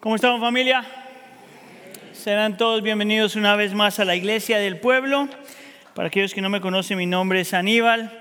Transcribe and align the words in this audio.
¿Cómo 0.00 0.14
estamos 0.14 0.40
familia? 0.40 0.82
Serán 2.14 2.56
todos 2.56 2.80
bienvenidos 2.80 3.36
una 3.36 3.54
vez 3.54 3.74
más 3.74 4.00
a 4.00 4.06
la 4.06 4.16
iglesia 4.16 4.56
del 4.56 4.78
pueblo. 4.78 5.28
Para 5.92 6.08
aquellos 6.08 6.32
que 6.32 6.40
no 6.40 6.48
me 6.48 6.62
conocen, 6.62 6.96
mi 6.96 7.04
nombre 7.04 7.42
es 7.42 7.52
Aníbal. 7.52 8.18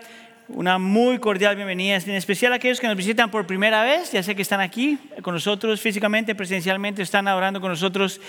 Una 0.50 0.78
muy 0.78 1.20
cordial 1.20 1.56
bienvenida, 1.56 1.96
en 1.96 2.16
especial 2.16 2.52
a 2.52 2.58
aquellos 2.58 2.82
que 2.82 2.88
nos 2.88 2.98
visitan 2.98 3.32
por 3.32 3.48
primera 3.48 3.82
vez. 3.86 4.12
Ya 4.12 4.22
sé 4.22 4.36
que 4.36 4.42
están 4.42 4.60
aquí 4.60 4.98
con 5.22 5.34
nosotros 5.34 5.80
físicamente, 5.80 6.36
presencialmente, 6.36 7.02
están 7.02 7.30
orando 7.30 7.62
con 7.62 7.70
nosotros 7.70 8.20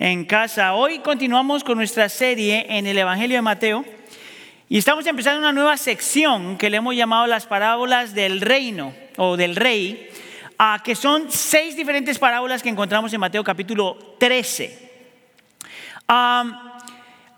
en 0.00 0.24
casa. 0.24 0.74
Hoy 0.74 0.98
continuamos 0.98 1.62
con 1.62 1.78
nuestra 1.78 2.08
serie 2.08 2.66
en 2.68 2.88
el 2.88 2.98
Evangelio 2.98 3.36
de 3.36 3.42
Mateo 3.42 3.84
y 4.68 4.78
estamos 4.78 5.06
empezando 5.06 5.38
una 5.38 5.52
nueva 5.52 5.76
sección 5.76 6.58
que 6.58 6.70
le 6.70 6.78
hemos 6.78 6.96
llamado 6.96 7.28
las 7.28 7.46
parábolas 7.46 8.16
del 8.16 8.40
reino 8.40 8.92
o 9.16 9.36
del 9.36 9.54
rey 9.54 10.10
que 10.82 10.94
son 10.94 11.30
seis 11.30 11.76
diferentes 11.76 12.18
parábolas 12.18 12.62
que 12.62 12.68
encontramos 12.68 13.12
en 13.12 13.20
Mateo 13.20 13.44
capítulo 13.44 14.16
13. 14.18 14.90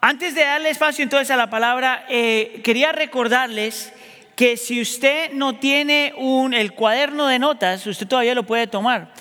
antes 0.00 0.34
de 0.34 0.44
darle 0.44 0.70
espacio 0.70 1.02
entonces 1.02 1.30
a 1.30 1.36
la 1.36 1.50
palabra, 1.50 2.04
eh, 2.08 2.60
quería 2.62 2.92
recordarles 2.92 3.92
que 4.36 4.56
si 4.56 4.80
usted 4.80 5.32
no 5.32 5.56
tiene 5.56 6.12
un, 6.16 6.54
el 6.54 6.74
cuaderno 6.74 7.26
de 7.26 7.40
notas, 7.40 7.84
usted 7.86 8.06
todavía 8.06 8.36
lo 8.36 8.44
puede 8.44 8.68
tomar. 8.68 9.12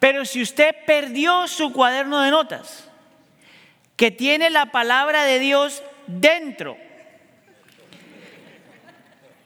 Pero 0.00 0.24
si 0.24 0.42
usted 0.42 0.74
perdió 0.84 1.46
su 1.46 1.72
cuaderno 1.72 2.20
de 2.22 2.32
notas, 2.32 2.90
que 3.96 4.10
tiene 4.10 4.50
la 4.50 4.66
palabra 4.66 5.24
de 5.24 5.38
Dios 5.38 5.84
dentro, 6.08 6.76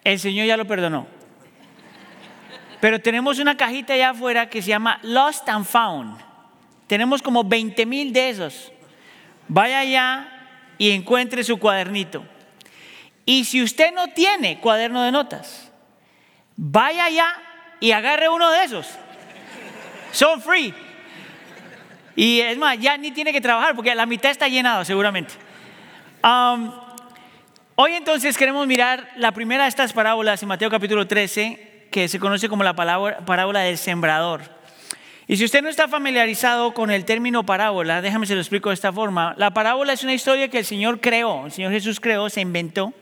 el 0.03 0.19
Señor 0.19 0.47
ya 0.47 0.56
lo 0.56 0.67
perdonó. 0.67 1.18
Pero 2.81 3.01
tenemos 3.01 3.39
una 3.39 3.57
cajita 3.57 3.95
allá 3.95 4.11
afuera 4.11 4.48
que 4.48 4.62
se 4.62 4.69
llama 4.69 5.01
Lost 5.03 5.48
and 5.48 5.65
Found. 5.65 6.19
Tenemos 6.87 7.23
como 7.23 7.45
20 7.45 7.84
mil 7.87 8.12
de 8.12 8.31
esos. 8.31 8.73
Vaya 9.48 9.81
allá 9.81 10.29
y 10.79 10.91
encuentre 10.91 11.43
su 11.43 11.59
cuadernito. 11.59 12.25
Y 13.25 13.45
si 13.45 13.62
usted 13.62 13.93
no 13.93 14.09
tiene 14.09 14.61
cuaderno 14.61 15.03
de 15.03 15.12
notas, 15.12 15.71
vaya 16.56 17.06
allá 17.06 17.34
y 17.81 17.91
agarre 17.91 18.29
uno 18.29 18.51
de 18.51 18.65
esos. 18.65 18.89
Son 20.12 20.41
free. 20.41 20.73
Y 22.17 22.41
es 22.41 22.56
más, 22.56 22.79
ya 22.79 22.97
ni 22.97 23.11
tiene 23.11 23.33
que 23.33 23.41
trabajar 23.41 23.75
porque 23.75 23.95
la 23.95 24.06
mitad 24.06 24.31
está 24.31 24.49
llenado 24.49 24.84
seguramente. 24.84 25.34
Hoy 27.75 27.93
entonces 27.93 28.37
queremos 28.37 28.67
mirar 28.67 29.11
la 29.17 29.33
primera 29.33 29.65
de 29.65 29.69
estas 29.69 29.93
parábolas 29.93 30.43
en 30.43 30.49
Mateo 30.49 30.71
capítulo 30.71 31.06
13 31.06 31.68
que 31.91 32.08
se 32.08 32.19
conoce 32.19 32.48
como 32.48 32.64
la 32.64 32.75
parábola 32.75 33.61
del 33.61 33.78
sembrador. 33.78 34.42
Y 35.27 35.36
si 35.36 35.44
usted 35.44 35.62
no 35.62 35.69
está 35.69 35.89
familiarizado 35.89 36.72
con 36.72 36.91
el 36.91 37.05
término 37.05 37.44
parábola, 37.44 38.00
déjame 38.00 38.27
se 38.27 38.34
lo 38.34 38.41
explico 38.41 38.70
de 38.70 38.75
esta 38.75 38.92
forma. 38.92 39.34
La 39.36 39.53
parábola 39.53 39.92
es 39.92 40.03
una 40.03 40.14
historia 40.14 40.48
que 40.48 40.59
el 40.59 40.64
Señor 40.64 41.00
creó, 41.00 41.47
el 41.47 41.53
Señor 41.53 41.72
Jesús 41.72 42.00
creó, 42.00 42.31
se 42.31 42.41
inventó, 42.41 42.94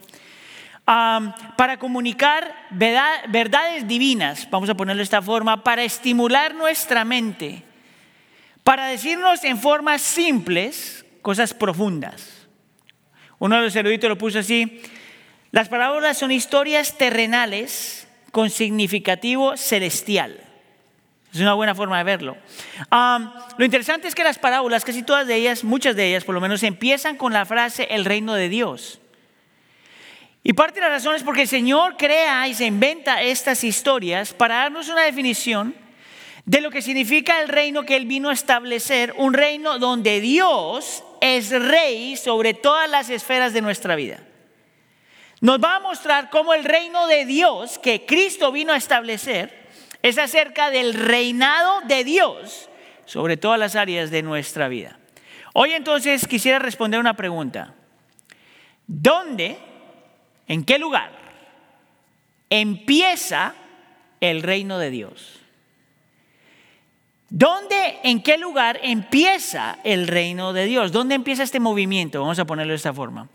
para 0.84 1.78
comunicar 1.78 2.52
verdades 2.70 3.86
divinas, 3.86 4.48
vamos 4.50 4.68
a 4.68 4.74
ponerlo 4.74 4.98
de 4.98 5.04
esta 5.04 5.22
forma, 5.22 5.62
para 5.62 5.84
estimular 5.84 6.54
nuestra 6.54 7.04
mente, 7.04 7.62
para 8.64 8.86
decirnos 8.86 9.44
en 9.44 9.58
formas 9.58 10.02
simples 10.02 11.04
cosas 11.22 11.54
profundas. 11.54 12.48
Uno 13.38 13.56
de 13.56 13.62
los 13.62 13.76
eruditos 13.76 14.08
lo 14.08 14.18
puso 14.18 14.38
así, 14.38 14.80
las 15.52 15.68
parábolas 15.68 16.18
son 16.18 16.32
historias 16.32 16.96
terrenales 16.98 18.05
con 18.36 18.50
significativo 18.50 19.56
celestial. 19.56 20.38
Es 21.32 21.40
una 21.40 21.54
buena 21.54 21.74
forma 21.74 21.96
de 21.96 22.04
verlo. 22.04 22.36
lo 23.56 23.64
interesante 23.64 24.08
es 24.08 24.14
que 24.14 24.24
las 24.24 24.38
parábolas, 24.38 24.84
casi 24.84 25.02
todas 25.02 25.26
de 25.26 25.36
ellas, 25.36 25.64
muchas 25.64 25.96
de 25.96 26.06
ellas 26.06 26.22
por 26.22 26.34
lo 26.34 26.42
menos, 26.42 26.62
empiezan 26.62 27.16
con 27.16 27.32
la 27.32 27.46
frase 27.46 27.88
el 27.88 28.04
reino 28.04 28.34
de 28.34 28.50
Dios. 28.50 29.00
Y 30.42 30.52
parte 30.52 30.80
de 30.80 30.80
la 30.82 30.90
razón 30.92 31.14
es 31.14 31.22
porque 31.22 31.42
el 31.42 31.48
Señor 31.48 31.96
crea 31.96 32.46
y 32.46 32.52
se 32.52 32.66
inventa 32.66 33.22
estas 33.22 33.64
historias 33.64 34.34
para 34.34 34.56
darnos 34.56 34.90
una 34.90 35.04
definición 35.04 35.74
de 36.44 36.60
lo 36.60 36.70
que 36.70 36.82
significa 36.82 37.40
el 37.40 37.48
reino 37.48 37.84
que 37.84 37.96
Él 37.96 38.04
vino 38.04 38.28
a 38.28 38.34
establecer, 38.34 39.14
un 39.16 39.32
reino 39.32 39.78
donde 39.78 40.20
Dios 40.20 41.02
es 41.22 41.48
rey 41.52 42.18
sobre 42.18 42.52
todas 42.52 42.90
las 42.90 43.08
esferas 43.08 43.54
de 43.54 43.62
nuestra 43.62 43.96
vida 43.96 44.20
nos 45.40 45.62
va 45.62 45.76
a 45.76 45.80
mostrar 45.80 46.30
cómo 46.30 46.54
el 46.54 46.64
reino 46.64 47.06
de 47.06 47.24
Dios 47.26 47.78
que 47.78 48.06
Cristo 48.06 48.52
vino 48.52 48.72
a 48.72 48.76
establecer 48.76 49.66
es 50.02 50.18
acerca 50.18 50.70
del 50.70 50.94
reinado 50.94 51.80
de 51.82 52.04
Dios 52.04 52.68
sobre 53.04 53.36
todas 53.36 53.58
las 53.58 53.76
áreas 53.76 54.10
de 54.10 54.22
nuestra 54.22 54.68
vida. 54.68 54.98
Hoy 55.52 55.72
entonces 55.72 56.26
quisiera 56.26 56.58
responder 56.58 57.00
una 57.00 57.14
pregunta. 57.14 57.74
¿Dónde, 58.86 59.58
en 60.46 60.64
qué 60.64 60.78
lugar 60.78 61.10
empieza 62.50 63.54
el 64.20 64.42
reino 64.42 64.78
de 64.78 64.90
Dios? 64.90 65.40
¿Dónde, 67.28 67.98
en 68.04 68.22
qué 68.22 68.38
lugar 68.38 68.78
empieza 68.82 69.78
el 69.82 70.06
reino 70.06 70.52
de 70.52 70.66
Dios? 70.66 70.92
¿Dónde 70.92 71.16
empieza 71.16 71.42
este 71.42 71.58
movimiento? 71.58 72.20
Vamos 72.20 72.38
a 72.38 72.44
ponerlo 72.44 72.70
de 72.70 72.76
esta 72.76 72.92
forma. 72.92 73.28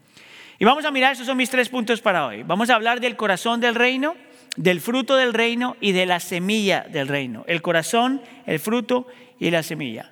Y 0.62 0.64
vamos 0.64 0.86
a 0.86 0.92
mirar, 0.92 1.14
esos 1.14 1.26
son 1.26 1.38
mis 1.38 1.50
tres 1.50 1.70
puntos 1.70 2.02
para 2.02 2.28
hoy. 2.28 2.44
Vamos 2.44 2.70
a 2.70 2.76
hablar 2.76 3.00
del 3.00 3.16
corazón 3.16 3.60
del 3.60 3.74
reino, 3.74 4.16
del 4.56 4.80
fruto 4.80 5.16
del 5.16 5.34
reino 5.34 5.76
y 5.82 5.92
de 5.92 6.06
la 6.06 6.20
semilla 6.20 6.82
del 6.88 7.08
reino. 7.08 7.44
El 7.48 7.64
corazón, 7.64 8.22
el 8.46 8.60
fruto 8.60 9.08
y 9.40 9.50
la 9.50 9.64
semilla. 9.64 10.12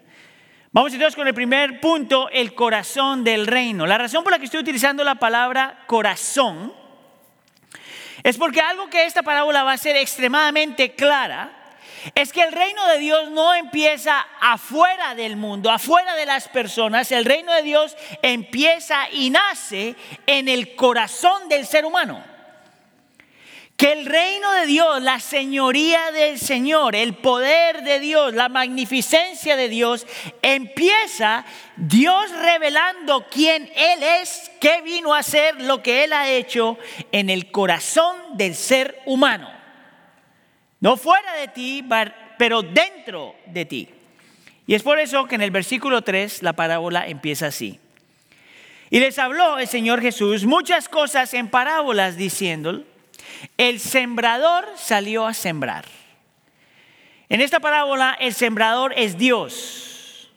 Vamos 0.72 0.92
entonces 0.92 1.16
con 1.16 1.28
el 1.28 1.36
primer 1.36 1.80
punto, 1.80 2.32
el 2.32 2.56
corazón 2.56 3.24
del 3.24 3.46
reino. 3.46 3.86
La 3.86 4.00
razón 4.00 4.24
por 4.24 4.32
la 4.32 4.40
que 4.40 4.46
estoy 4.46 4.62
utilizando 4.62 5.04
la 5.04 5.14
palabra 5.14 5.84
corazón 5.86 6.74
es 8.24 8.36
porque 8.36 8.60
algo 8.60 8.90
que 8.90 9.06
esta 9.06 9.22
parábola 9.22 9.62
va 9.62 9.74
a 9.74 9.78
ser 9.78 9.98
extremadamente 9.98 10.96
clara 10.96 11.59
es 12.16 12.32
que 12.32 12.44
el 12.44 12.52
reino 12.52 12.86
de 12.88 12.98
Dios 13.00 13.30
no 13.32 13.54
empieza 13.54 14.26
afuera 14.40 15.16
del 15.16 15.36
mundo, 15.36 15.70
afuera 15.70 16.16
de 16.16 16.26
las 16.26 16.48
personas. 16.48 17.12
El 17.12 17.26
reino 17.26 17.54
de 17.54 17.62
Dios 17.62 17.96
empieza 18.22 19.10
y 19.12 19.30
nace 19.30 19.96
en 20.26 20.48
el 20.48 20.76
corazón 20.76 21.50
del 21.50 21.66
ser 21.66 21.86
humano. 21.86 22.24
Que 23.76 23.94
el 23.94 24.06
reino 24.06 24.52
de 24.52 24.66
Dios, 24.66 25.02
la 25.02 25.22
señoría 25.22 26.12
del 26.12 26.38
Señor, 26.38 26.98
el 26.98 27.14
poder 27.14 27.84
de 27.84 28.02
Dios, 28.02 28.34
la 28.34 28.50
magnificencia 28.50 29.56
de 29.56 29.70
Dios, 29.70 30.06
empieza 30.42 31.46
Dios 31.78 32.30
revelando 32.32 33.26
quién 33.32 33.72
Él 33.74 34.04
es, 34.04 34.52
qué 34.60 34.82
vino 34.82 35.14
a 35.14 35.20
hacer, 35.20 35.62
lo 35.62 35.82
que 35.82 36.04
Él 36.04 36.12
ha 36.12 36.28
hecho 36.30 36.78
en 37.14 37.30
el 37.30 37.52
corazón 37.52 38.18
del 38.34 38.54
ser 38.54 39.02
humano. 39.06 39.59
No 40.80 40.98
fuera 40.98 41.34
de 41.34 41.48
ti, 41.50 41.86
pero 42.38 42.62
dentro 42.62 43.36
de 43.46 43.66
ti. 43.66 43.90
Y 44.66 44.76
es 44.76 44.84
por 44.84 45.00
eso 45.00 45.26
que 45.26 45.36
en 45.36 45.42
el 45.42 45.52
versículo 45.52 46.04
3 46.04 46.44
la 46.44 46.54
parábola 46.54 47.08
empieza 47.08 47.48
así. 47.48 47.80
Y 48.90 49.00
les 49.00 49.20
habló 49.20 49.60
el 49.60 49.68
Señor 49.68 50.02
Jesús 50.02 50.46
muchas 50.46 50.90
cosas 50.90 51.34
en 51.34 51.50
parábolas 51.50 52.18
diciendo, 52.18 52.86
el 53.58 53.80
sembrador 53.80 54.66
salió 54.76 55.28
a 55.28 55.34
sembrar. 55.34 55.86
En 57.30 57.42
esta 57.42 57.60
parábola 57.60 58.18
el 58.20 58.34
sembrador 58.34 58.94
es 58.96 59.18
Dios. 59.18 60.30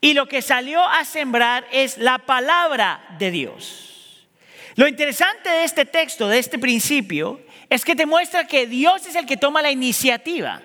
Y 0.00 0.14
lo 0.14 0.26
que 0.26 0.42
salió 0.42 0.84
a 0.84 1.04
sembrar 1.04 1.64
es 1.72 1.98
la 1.98 2.18
palabra 2.18 3.04
de 3.18 3.30
Dios. 3.30 4.26
Lo 4.74 4.88
interesante 4.88 5.48
de 5.48 5.64
este 5.64 5.84
texto, 5.84 6.28
de 6.28 6.38
este 6.38 6.58
principio, 6.58 7.40
es 7.72 7.86
que 7.86 7.96
te 7.96 8.04
muestra 8.04 8.46
que 8.46 8.66
Dios 8.66 9.06
es 9.06 9.14
el 9.14 9.24
que 9.24 9.38
toma 9.38 9.62
la 9.62 9.70
iniciativa, 9.70 10.60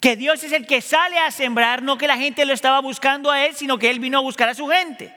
que 0.00 0.16
Dios 0.16 0.42
es 0.42 0.50
el 0.50 0.66
que 0.66 0.80
sale 0.80 1.20
a 1.20 1.30
sembrar, 1.30 1.82
no 1.82 1.96
que 1.96 2.08
la 2.08 2.16
gente 2.16 2.44
lo 2.44 2.52
estaba 2.52 2.80
buscando 2.80 3.30
a 3.30 3.46
Él, 3.46 3.54
sino 3.54 3.78
que 3.78 3.88
Él 3.90 4.00
vino 4.00 4.18
a 4.18 4.22
buscar 4.22 4.48
a 4.48 4.54
su 4.54 4.66
gente. 4.66 5.14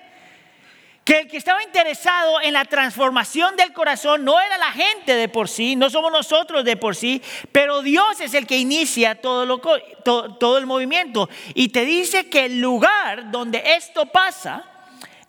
Que 1.03 1.21
el 1.21 1.27
que 1.27 1.37
estaba 1.37 1.63
interesado 1.63 2.39
en 2.41 2.53
la 2.53 2.63
transformación 2.65 3.55
del 3.55 3.73
corazón 3.73 4.23
no 4.23 4.39
era 4.39 4.59
la 4.59 4.71
gente 4.71 5.15
de 5.15 5.27
por 5.27 5.49
sí, 5.49 5.75
no 5.75 5.89
somos 5.89 6.11
nosotros 6.11 6.63
de 6.63 6.77
por 6.77 6.95
sí, 6.95 7.23
pero 7.51 7.81
Dios 7.81 8.21
es 8.21 8.35
el 8.35 8.45
que 8.45 8.59
inicia 8.59 9.15
todo, 9.15 9.47
lo, 9.47 9.57
todo, 9.57 10.35
todo 10.35 10.59
el 10.59 10.67
movimiento. 10.67 11.27
Y 11.55 11.69
te 11.69 11.85
dice 11.85 12.29
que 12.29 12.45
el 12.45 12.59
lugar 12.61 13.31
donde 13.31 13.63
esto 13.65 14.05
pasa, 14.05 14.63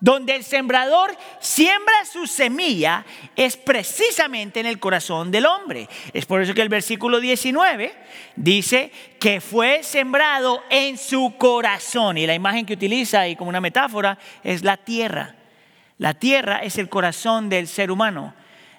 donde 0.01 0.35
el 0.35 0.43
sembrador 0.43 1.15
siembra 1.39 1.93
su 2.11 2.27
semilla 2.27 3.05
es 3.35 3.55
precisamente 3.55 4.59
en 4.59 4.65
el 4.65 4.79
corazón 4.79 5.31
del 5.31 5.45
hombre. 5.45 5.87
Es 6.11 6.25
por 6.25 6.41
eso 6.41 6.53
que 6.53 6.63
el 6.63 6.69
versículo 6.69 7.19
19 7.19 7.93
dice 8.35 8.91
que 9.19 9.39
fue 9.39 9.83
sembrado 9.83 10.63
en 10.69 10.97
su 10.97 11.35
corazón. 11.37 12.17
Y 12.17 12.27
la 12.27 12.33
imagen 12.33 12.65
que 12.65 12.73
utiliza 12.73 13.21
ahí 13.21 13.35
como 13.35 13.49
una 13.49 13.61
metáfora 13.61 14.17
es 14.43 14.63
la 14.63 14.75
tierra. 14.75 15.35
La 15.99 16.15
tierra 16.15 16.57
es 16.63 16.79
el 16.79 16.89
corazón 16.89 17.47
del 17.47 17.67
ser 17.67 17.91
humano. 17.91 18.33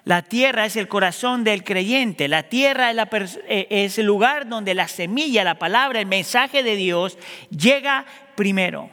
La 0.04 0.22
tierra 0.22 0.66
es 0.66 0.74
el 0.74 0.88
corazón 0.88 1.44
del 1.44 1.62
creyente. 1.62 2.26
La 2.26 2.42
tierra 2.42 2.90
eh, 2.90 3.66
es, 3.70 3.98
el 3.98 4.06
lugar 4.06 4.48
donde 4.48 4.74
la 4.74 4.88
semilla, 4.88 5.44
la 5.44 5.60
palabra, 5.60 6.00
el 6.00 6.06
mensaje 6.06 6.64
de 6.64 6.74
Dios 6.74 7.16
llega 7.50 8.04
primero. 8.34 8.90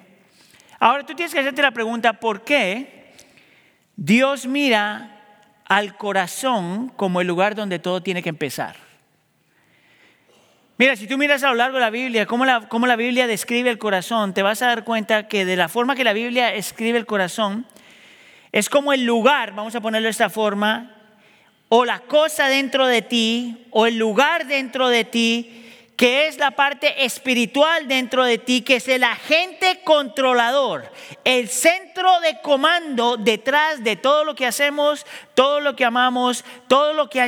Ahora 0.79 1.05
tú 1.05 1.13
tienes 1.13 1.33
que 1.33 1.39
hacerte 1.39 1.61
la 1.61 1.71
pregunta, 1.71 2.13
¿por 2.13 2.43
qué 2.45 3.13
Dios 3.97 4.47
mira 4.47 5.17
al 5.65 5.97
corazón 5.97 6.89
como 6.95 7.19
el 7.19 7.27
lugar 7.27 7.53
donde 7.53 7.79
todo 7.79 8.01
tiene 8.01 8.23
que 8.23 8.29
empezar? 8.29 8.77
Mira, 10.77 10.95
si 10.95 11.07
tú 11.07 11.17
miras 11.17 11.43
a 11.43 11.49
lo 11.49 11.55
largo 11.55 11.75
de 11.75 11.81
la 11.81 11.89
Biblia, 11.89 12.25
cómo 12.25 12.45
la, 12.45 12.69
cómo 12.69 12.87
la 12.87 12.95
Biblia 12.95 13.27
describe 13.27 13.69
el 13.69 13.77
corazón, 13.77 14.33
te 14.33 14.41
vas 14.41 14.61
a 14.61 14.67
dar 14.67 14.85
cuenta 14.85 15.27
que 15.27 15.43
de 15.43 15.57
la 15.57 15.67
forma 15.67 15.93
que 15.93 16.05
la 16.05 16.13
Biblia 16.13 16.53
escribe 16.53 16.97
el 16.97 17.05
corazón, 17.05 17.65
es 18.53 18.69
como 18.69 18.93
el 18.93 19.03
lugar, 19.03 19.53
vamos 19.53 19.75
a 19.75 19.81
ponerlo 19.81 20.05
de 20.05 20.11
esta 20.11 20.29
forma, 20.29 20.95
o 21.67 21.83
la 21.83 21.99
cosa 21.99 22.47
dentro 22.47 22.87
de 22.87 23.01
ti, 23.01 23.67
o 23.71 23.85
el 23.85 23.97
lugar 23.97 24.47
dentro 24.47 24.87
de 24.87 25.03
ti, 25.03 25.68
que 25.99 26.27
es 26.27 26.37
la 26.37 26.51
parte 26.51 27.03
espiritual 27.03 27.89
dentro 27.89 28.23
de 28.23 28.37
ti, 28.37 28.61
que 28.61 28.77
es 28.77 28.87
el 28.87 29.03
agente 29.03 29.81
controlador, 29.83 30.89
el 31.25 31.49
centro 31.49 32.21
de 32.21 32.39
comando 32.39 33.17
detrás 33.17 33.83
de 33.83 33.97
todo 33.97 34.23
lo 34.23 34.33
que 34.33 34.45
hacemos, 34.45 35.05
todo 35.33 35.59
lo 35.59 35.75
que 35.75 35.83
amamos, 35.83 36.45
todo 36.69 36.93
lo 36.93 37.09
que 37.09 37.19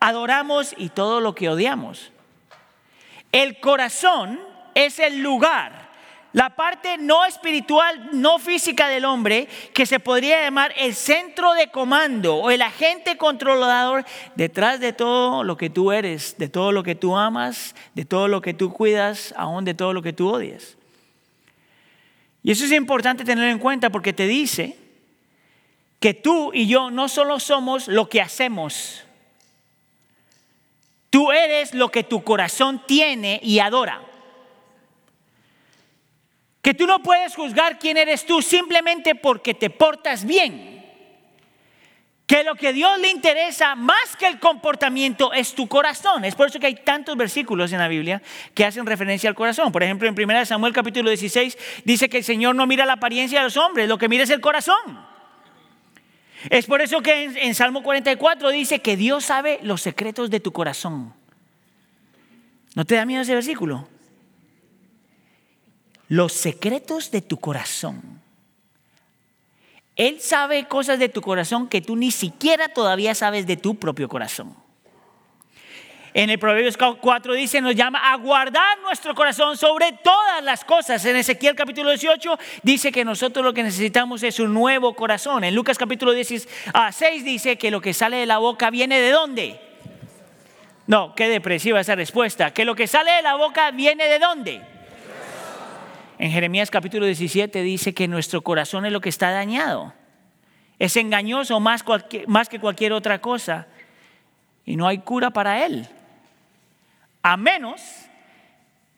adoramos 0.00 0.74
y 0.78 0.88
todo 0.88 1.20
lo 1.20 1.34
que 1.34 1.50
odiamos. 1.50 2.12
El 3.30 3.60
corazón 3.60 4.40
es 4.74 4.98
el 4.98 5.18
lugar 5.18 5.85
la 6.36 6.50
parte 6.50 6.98
no 6.98 7.24
espiritual, 7.24 8.10
no 8.12 8.38
física 8.38 8.88
del 8.88 9.06
hombre, 9.06 9.48
que 9.72 9.86
se 9.86 9.98
podría 9.98 10.42
llamar 10.42 10.70
el 10.76 10.94
centro 10.94 11.54
de 11.54 11.68
comando 11.68 12.36
o 12.36 12.50
el 12.50 12.60
agente 12.60 13.16
controlador 13.16 14.04
detrás 14.34 14.78
de 14.78 14.92
todo 14.92 15.44
lo 15.44 15.56
que 15.56 15.70
tú 15.70 15.92
eres, 15.92 16.36
de 16.36 16.50
todo 16.50 16.72
lo 16.72 16.82
que 16.82 16.94
tú 16.94 17.16
amas, 17.16 17.74
de 17.94 18.04
todo 18.04 18.28
lo 18.28 18.42
que 18.42 18.52
tú 18.52 18.70
cuidas, 18.70 19.32
aún 19.38 19.64
de 19.64 19.72
todo 19.72 19.94
lo 19.94 20.02
que 20.02 20.12
tú 20.12 20.28
odias. 20.28 20.76
Y 22.42 22.50
eso 22.50 22.66
es 22.66 22.72
importante 22.72 23.24
tenerlo 23.24 23.50
en 23.50 23.58
cuenta 23.58 23.88
porque 23.88 24.12
te 24.12 24.26
dice 24.26 24.76
que 26.00 26.12
tú 26.12 26.50
y 26.52 26.66
yo 26.66 26.90
no 26.90 27.08
solo 27.08 27.40
somos 27.40 27.88
lo 27.88 28.10
que 28.10 28.20
hacemos, 28.20 29.04
tú 31.08 31.32
eres 31.32 31.72
lo 31.72 31.90
que 31.90 32.04
tu 32.04 32.22
corazón 32.22 32.82
tiene 32.86 33.40
y 33.42 33.60
adora. 33.60 34.05
Que 36.66 36.74
tú 36.74 36.84
no 36.84 37.00
puedes 37.00 37.32
juzgar 37.36 37.78
quién 37.78 37.96
eres 37.96 38.26
tú 38.26 38.42
simplemente 38.42 39.14
porque 39.14 39.54
te 39.54 39.70
portas 39.70 40.24
bien. 40.24 40.84
Que 42.26 42.42
lo 42.42 42.56
que 42.56 42.72
Dios 42.72 42.98
le 42.98 43.08
interesa 43.08 43.76
más 43.76 44.16
que 44.18 44.26
el 44.26 44.40
comportamiento 44.40 45.32
es 45.32 45.54
tu 45.54 45.68
corazón. 45.68 46.24
Es 46.24 46.34
por 46.34 46.48
eso 46.48 46.58
que 46.58 46.66
hay 46.66 46.74
tantos 46.74 47.16
versículos 47.16 47.72
en 47.72 47.78
la 47.78 47.86
Biblia 47.86 48.20
que 48.52 48.64
hacen 48.64 48.84
referencia 48.84 49.28
al 49.30 49.36
corazón. 49.36 49.70
Por 49.70 49.84
ejemplo, 49.84 50.08
en 50.08 50.20
1 50.20 50.44
Samuel 50.44 50.72
capítulo 50.72 51.08
16 51.08 51.56
dice 51.84 52.08
que 52.08 52.18
el 52.18 52.24
Señor 52.24 52.56
no 52.56 52.66
mira 52.66 52.84
la 52.84 52.94
apariencia 52.94 53.38
de 53.38 53.44
los 53.44 53.56
hombres, 53.56 53.88
lo 53.88 53.96
que 53.96 54.08
mira 54.08 54.24
es 54.24 54.30
el 54.30 54.40
corazón. 54.40 55.06
Es 56.50 56.66
por 56.66 56.82
eso 56.82 57.00
que 57.00 57.26
en, 57.26 57.36
en 57.36 57.54
Salmo 57.54 57.84
44 57.84 58.48
dice 58.48 58.80
que 58.80 58.96
Dios 58.96 59.24
sabe 59.24 59.60
los 59.62 59.82
secretos 59.82 60.30
de 60.30 60.40
tu 60.40 60.50
corazón. 60.50 61.14
¿No 62.74 62.84
te 62.84 62.96
da 62.96 63.06
miedo 63.06 63.22
ese 63.22 63.34
versículo? 63.34 63.86
Los 66.08 66.32
secretos 66.32 67.10
de 67.10 67.20
tu 67.20 67.38
corazón. 67.38 68.20
Él 69.96 70.20
sabe 70.20 70.68
cosas 70.68 70.98
de 70.98 71.08
tu 71.08 71.22
corazón 71.22 71.68
que 71.68 71.80
tú 71.80 71.96
ni 71.96 72.10
siquiera 72.10 72.68
todavía 72.68 73.14
sabes 73.14 73.46
de 73.46 73.56
tu 73.56 73.76
propio 73.76 74.08
corazón. 74.08 74.54
En 76.12 76.30
el 76.30 76.38
Proverbios 76.38 76.78
4 76.78 77.34
dice, 77.34 77.60
nos 77.60 77.74
llama 77.74 78.10
a 78.10 78.16
guardar 78.16 78.78
nuestro 78.80 79.14
corazón 79.14 79.56
sobre 79.58 79.92
todas 80.02 80.42
las 80.42 80.64
cosas. 80.64 81.04
En 81.04 81.16
Ezequiel 81.16 81.54
capítulo 81.54 81.90
18 81.90 82.38
dice 82.62 82.90
que 82.90 83.04
nosotros 83.04 83.44
lo 83.44 83.52
que 83.52 83.62
necesitamos 83.62 84.22
es 84.22 84.40
un 84.40 84.54
nuevo 84.54 84.94
corazón. 84.94 85.44
En 85.44 85.54
Lucas 85.54 85.76
capítulo 85.76 86.12
16 86.12 86.48
dice 87.22 87.58
que 87.58 87.70
lo 87.70 87.82
que 87.82 87.92
sale 87.92 88.16
de 88.16 88.24
la 88.24 88.38
boca 88.38 88.70
viene 88.70 88.98
de 88.98 89.10
dónde? 89.10 89.60
No, 90.86 91.14
qué 91.14 91.28
depresiva 91.28 91.80
esa 91.80 91.94
respuesta. 91.94 92.50
Que 92.50 92.64
lo 92.64 92.74
que 92.74 92.86
sale 92.86 93.10
de 93.12 93.22
la 93.22 93.34
boca 93.34 93.70
viene 93.72 94.06
de 94.08 94.18
dónde? 94.18 94.75
En 96.18 96.30
Jeremías 96.30 96.70
capítulo 96.70 97.04
17 97.04 97.62
dice 97.62 97.92
que 97.92 98.08
nuestro 98.08 98.40
corazón 98.42 98.86
es 98.86 98.92
lo 98.92 99.00
que 99.00 99.10
está 99.10 99.30
dañado. 99.30 99.92
Es 100.78 100.96
engañoso 100.96 101.60
más, 101.60 101.84
más 102.26 102.48
que 102.48 102.58
cualquier 102.58 102.92
otra 102.92 103.20
cosa. 103.20 103.66
Y 104.64 104.76
no 104.76 104.86
hay 104.86 104.98
cura 104.98 105.30
para 105.30 105.64
él. 105.66 105.86
A 107.22 107.36
menos 107.36 107.82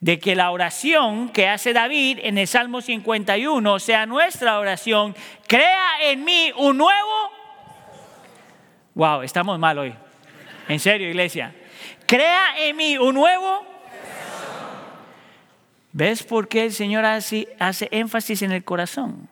de 0.01 0.21
que 0.21 0.37
la 0.37 0.53
oración 0.53 1.29
que 1.31 1.49
hace 1.49 1.73
David 1.73 2.21
en 2.23 2.39
el 2.39 2.47
Salmo 2.47 2.81
51 2.81 3.79
sea 3.81 4.07
nuestra 4.07 4.61
oración, 4.61 5.17
crea 5.47 5.89
en 6.05 6.25
mí 6.25 6.53
un 6.57 6.79
nuevo... 6.79 7.33
Wow, 8.95 9.23
estamos 9.23 9.59
mal 9.59 9.79
hoy. 9.79 9.95
En 10.69 10.79
serio, 10.79 11.09
iglesia. 11.09 11.53
Crea 12.07 12.59
en 12.59 12.77
mí 12.77 12.97
un 12.97 13.15
nuevo 13.15 13.68
¿Ves 15.99 16.23
por 16.23 16.47
qué 16.47 16.67
el 16.67 16.73
Señor 16.73 17.05
hace, 17.05 17.49
énfasis 17.91 18.43
en 18.43 18.53
el 18.53 18.63
corazón? 18.63 19.29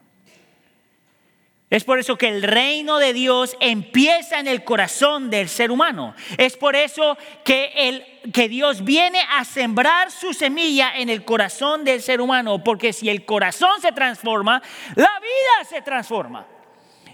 Es 1.71 1.85
por 1.85 2.01
eso 2.01 2.19
que 2.19 2.27
el 2.27 2.43
reino 2.43 2.99
de 2.99 3.13
Dios 3.13 3.57
empieza 3.61 4.41
en 4.41 4.49
el 4.49 4.65
corazón 4.65 5.31
del 5.31 5.49
ser 5.49 5.71
humano. 5.71 6.17
Es 6.39 6.57
por 6.57 6.75
eso 6.75 7.17
que, 7.45 7.71
el, 7.77 8.05
que 8.33 8.49
Dios 8.49 8.83
viene 8.83 9.21
a 9.39 9.45
sembrar 9.45 10.11
su 10.11 10.33
semilla 10.33 10.97
en 10.97 11.09
el 11.09 11.25
corazón 11.25 11.85
del 11.85 12.03
ser 12.03 12.21
humano. 12.21 12.65
Porque 12.65 12.93
si 12.93 13.11
el 13.11 13.25
corazón 13.25 13.81
se 13.81 13.93
transforma, 13.93 14.61
la 14.97 15.21
vida 15.21 15.69
se 15.69 15.83
transforma. 15.83 16.49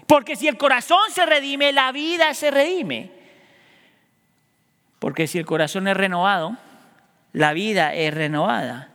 Porque 0.07 0.35
si 0.35 0.47
el 0.47 0.57
corazón 0.57 1.11
se 1.11 1.27
redime, 1.27 1.71
la 1.73 1.91
vida 1.91 2.33
se 2.33 2.49
redime. 2.49 3.11
Porque 4.97 5.27
si 5.27 5.37
el 5.37 5.45
corazón 5.45 5.87
es 5.87 5.95
renovado, 5.95 6.57
la 7.33 7.53
vida 7.53 7.93
es 7.93 8.11
renovada. 8.11 8.92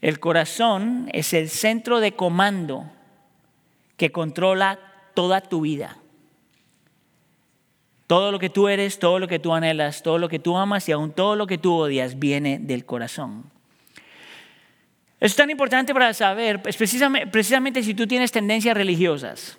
El 0.00 0.20
corazón 0.20 1.08
es 1.12 1.32
el 1.32 1.48
centro 1.48 2.00
de 2.00 2.12
comando 2.12 2.90
que 3.96 4.12
controla 4.12 4.78
toda 5.14 5.40
tu 5.40 5.62
vida. 5.62 5.96
Todo 8.06 8.32
lo 8.32 8.38
que 8.38 8.48
tú 8.48 8.68
eres, 8.68 8.98
todo 8.98 9.18
lo 9.18 9.28
que 9.28 9.38
tú 9.38 9.52
anhelas, 9.52 10.02
todo 10.02 10.18
lo 10.18 10.28
que 10.28 10.38
tú 10.38 10.56
amas 10.56 10.88
y 10.88 10.92
aún 10.92 11.12
todo 11.12 11.36
lo 11.36 11.46
que 11.46 11.58
tú 11.58 11.74
odias 11.74 12.18
viene 12.18 12.58
del 12.58 12.84
corazón. 12.84 13.44
es 15.20 15.34
tan 15.34 15.50
importante 15.50 15.92
para 15.92 16.14
saber, 16.14 16.62
precisamente, 16.62 17.26
precisamente 17.26 17.82
si 17.82 17.92
tú 17.92 18.06
tienes 18.06 18.30
tendencias 18.30 18.76
religiosas. 18.76 19.58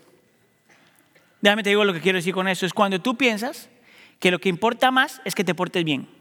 Déjame 1.41 1.63
te 1.63 1.69
digo 1.69 1.83
lo 1.83 1.93
que 1.93 1.99
quiero 1.99 2.17
decir 2.17 2.33
con 2.33 2.47
eso. 2.47 2.65
Es 2.65 2.73
cuando 2.73 3.01
tú 3.01 3.17
piensas 3.17 3.69
que 4.19 4.31
lo 4.31 4.39
que 4.39 4.49
importa 4.49 4.89
más 4.89 5.21
es 5.25 5.35
que 5.35 5.43
te 5.43 5.53
portes 5.53 5.83
bien 5.83 6.18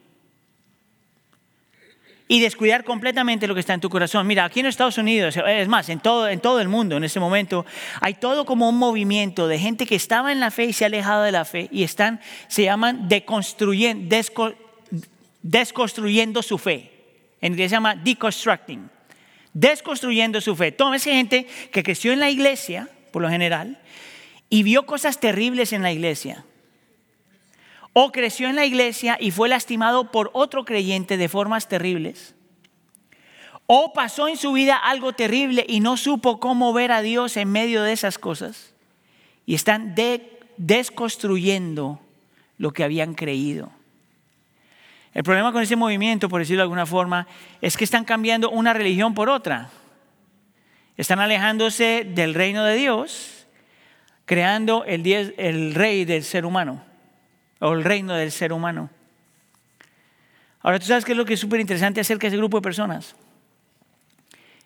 y 2.28 2.40
descuidar 2.40 2.84
completamente 2.84 3.46
lo 3.46 3.54
que 3.54 3.60
está 3.60 3.72
en 3.72 3.80
tu 3.80 3.88
corazón. 3.88 4.26
Mira, 4.26 4.44
aquí 4.44 4.60
en 4.60 4.66
Estados 4.66 4.98
Unidos, 4.98 5.36
es 5.36 5.68
más, 5.68 5.88
en 5.88 5.98
todo, 5.98 6.28
en 6.28 6.40
todo 6.40 6.60
el 6.60 6.68
mundo 6.68 6.98
en 6.98 7.04
ese 7.04 7.18
momento, 7.18 7.64
hay 8.02 8.14
todo 8.14 8.44
como 8.44 8.68
un 8.68 8.76
movimiento 8.76 9.48
de 9.48 9.58
gente 9.58 9.86
que 9.86 9.94
estaba 9.94 10.30
en 10.30 10.38
la 10.38 10.50
fe 10.50 10.66
y 10.66 10.72
se 10.74 10.84
ha 10.84 10.88
alejado 10.88 11.22
de 11.22 11.32
la 11.32 11.46
fe 11.46 11.68
y 11.72 11.82
están, 11.82 12.20
se 12.46 12.64
llaman 12.64 13.08
deconstruyendo, 13.08 14.14
desconstruyendo 15.42 16.42
su 16.42 16.58
fe. 16.58 16.92
En 17.40 17.52
inglés 17.54 17.70
se 17.70 17.76
llama 17.76 17.94
deconstructing. 17.94 18.90
Desconstruyendo 19.54 20.40
su 20.42 20.54
fe. 20.54 20.70
Toda 20.70 20.96
esa 20.96 21.10
gente 21.10 21.46
que 21.72 21.82
creció 21.82 22.12
en 22.12 22.20
la 22.20 22.28
iglesia, 22.28 22.90
por 23.10 23.22
lo 23.22 23.30
general, 23.30 23.78
y 24.50 24.62
vio 24.62 24.84
cosas 24.84 25.18
terribles 25.18 25.72
en 25.72 25.82
la 25.82 25.92
iglesia 25.92 26.44
o 27.92 28.12
creció 28.12 28.48
en 28.48 28.56
la 28.56 28.64
iglesia 28.64 29.16
y 29.20 29.30
fue 29.30 29.48
lastimado 29.48 30.10
por 30.10 30.30
otro 30.32 30.64
creyente 30.64 31.16
de 31.16 31.28
formas 31.28 31.68
terribles, 31.68 32.34
o 33.66 33.92
pasó 33.92 34.28
en 34.28 34.36
su 34.36 34.52
vida 34.52 34.76
algo 34.76 35.12
terrible 35.12 35.64
y 35.68 35.80
no 35.80 35.96
supo 35.96 36.40
cómo 36.40 36.72
ver 36.72 36.92
a 36.92 37.02
Dios 37.02 37.36
en 37.36 37.50
medio 37.50 37.82
de 37.82 37.92
esas 37.92 38.18
cosas, 38.18 38.74
y 39.46 39.54
están 39.54 39.94
desconstruyendo 40.56 42.00
lo 42.56 42.72
que 42.72 42.84
habían 42.84 43.14
creído. 43.14 43.70
El 45.14 45.24
problema 45.24 45.52
con 45.52 45.62
ese 45.62 45.76
movimiento, 45.76 46.28
por 46.28 46.40
decirlo 46.40 46.60
de 46.60 46.64
alguna 46.64 46.86
forma, 46.86 47.26
es 47.60 47.76
que 47.76 47.84
están 47.84 48.04
cambiando 48.04 48.50
una 48.50 48.72
religión 48.72 49.14
por 49.14 49.28
otra. 49.28 49.70
Están 50.96 51.18
alejándose 51.18 52.04
del 52.04 52.34
reino 52.34 52.62
de 52.64 52.76
Dios, 52.76 53.46
creando 54.26 54.84
el 54.84 55.74
rey 55.74 56.04
del 56.04 56.22
ser 56.22 56.44
humano 56.44 56.87
o 57.60 57.72
el 57.72 57.84
reino 57.84 58.14
del 58.14 58.32
ser 58.32 58.52
humano. 58.52 58.90
Ahora, 60.60 60.78
¿tú 60.78 60.86
sabes 60.86 61.04
qué 61.04 61.12
es 61.12 61.18
lo 61.18 61.24
que 61.24 61.34
es 61.34 61.40
súper 61.40 61.60
interesante 61.60 62.00
acerca 62.00 62.22
de 62.22 62.28
ese 62.28 62.36
grupo 62.36 62.58
de 62.58 62.62
personas? 62.62 63.14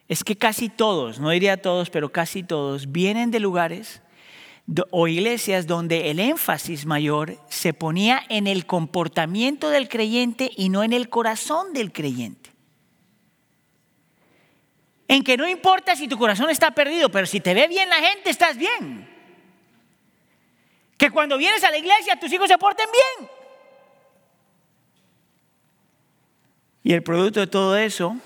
Es 0.08 0.24
que 0.24 0.36
casi 0.36 0.68
todos, 0.68 1.20
no 1.20 1.30
diría 1.30 1.60
todos, 1.60 1.90
pero 1.90 2.10
casi 2.10 2.42
todos, 2.42 2.90
vienen 2.90 3.30
de 3.30 3.40
lugares 3.40 4.02
o 4.90 5.08
iglesias 5.08 5.66
donde 5.66 6.10
el 6.10 6.20
énfasis 6.20 6.86
mayor 6.86 7.38
se 7.48 7.74
ponía 7.74 8.22
en 8.28 8.46
el 8.46 8.66
comportamiento 8.66 9.70
del 9.70 9.88
creyente 9.88 10.50
y 10.56 10.68
no 10.68 10.82
en 10.82 10.92
el 10.92 11.08
corazón 11.08 11.72
del 11.72 11.92
creyente. 11.92 12.50
En 15.08 15.24
que 15.24 15.36
no 15.36 15.48
importa 15.48 15.94
si 15.94 16.08
tu 16.08 16.16
corazón 16.16 16.48
está 16.48 16.70
perdido, 16.70 17.10
pero 17.10 17.26
si 17.26 17.40
te 17.40 17.54
ve 17.54 17.68
bien 17.68 17.88
la 17.88 17.96
gente, 17.96 18.30
estás 18.30 18.56
bien. 18.56 19.11
Que 21.02 21.10
cuando 21.10 21.36
vienes 21.36 21.64
a 21.64 21.70
la 21.72 21.78
iglesia 21.78 22.14
tus 22.14 22.32
hijos 22.32 22.46
se 22.46 22.56
porten 22.56 22.86
bien. 22.92 23.28
Y 26.84 26.92
el 26.92 27.02
producto 27.02 27.40
de 27.40 27.48
todo 27.48 27.76
eso 27.76 28.16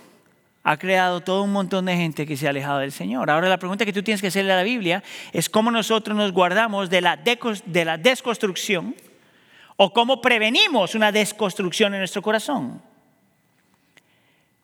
ha 0.63 0.77
creado 0.77 1.23
todo 1.23 1.43
un 1.43 1.53
montón 1.53 1.87
de 1.87 1.97
gente 1.97 2.27
que 2.27 2.37
se 2.37 2.47
ha 2.47 2.51
alejado 2.51 2.81
del 2.81 2.93
Señor. 2.93 3.31
Ahora 3.31 3.49
la 3.49 3.57
pregunta 3.57 3.87
que 3.87 3.95
tú 3.95 4.03
tienes 4.03 4.21
que 4.21 4.27
hacerle 4.27 4.53
a 4.53 4.57
la 4.57 4.63
Biblia 4.63 5.03
es 5.33 5.49
cómo 5.49 5.71
nosotros 5.71 6.15
nos 6.15 6.33
guardamos 6.33 6.91
de 6.91 7.01
la, 7.01 7.17
de 7.17 7.85
la 7.87 7.97
desconstrucción 7.97 8.95
o 9.77 9.95
cómo 9.95 10.21
prevenimos 10.21 10.95
una 10.95 11.11
desconstrucción 11.11 11.95
en 11.95 12.01
nuestro 12.01 12.21
corazón. 12.21 12.83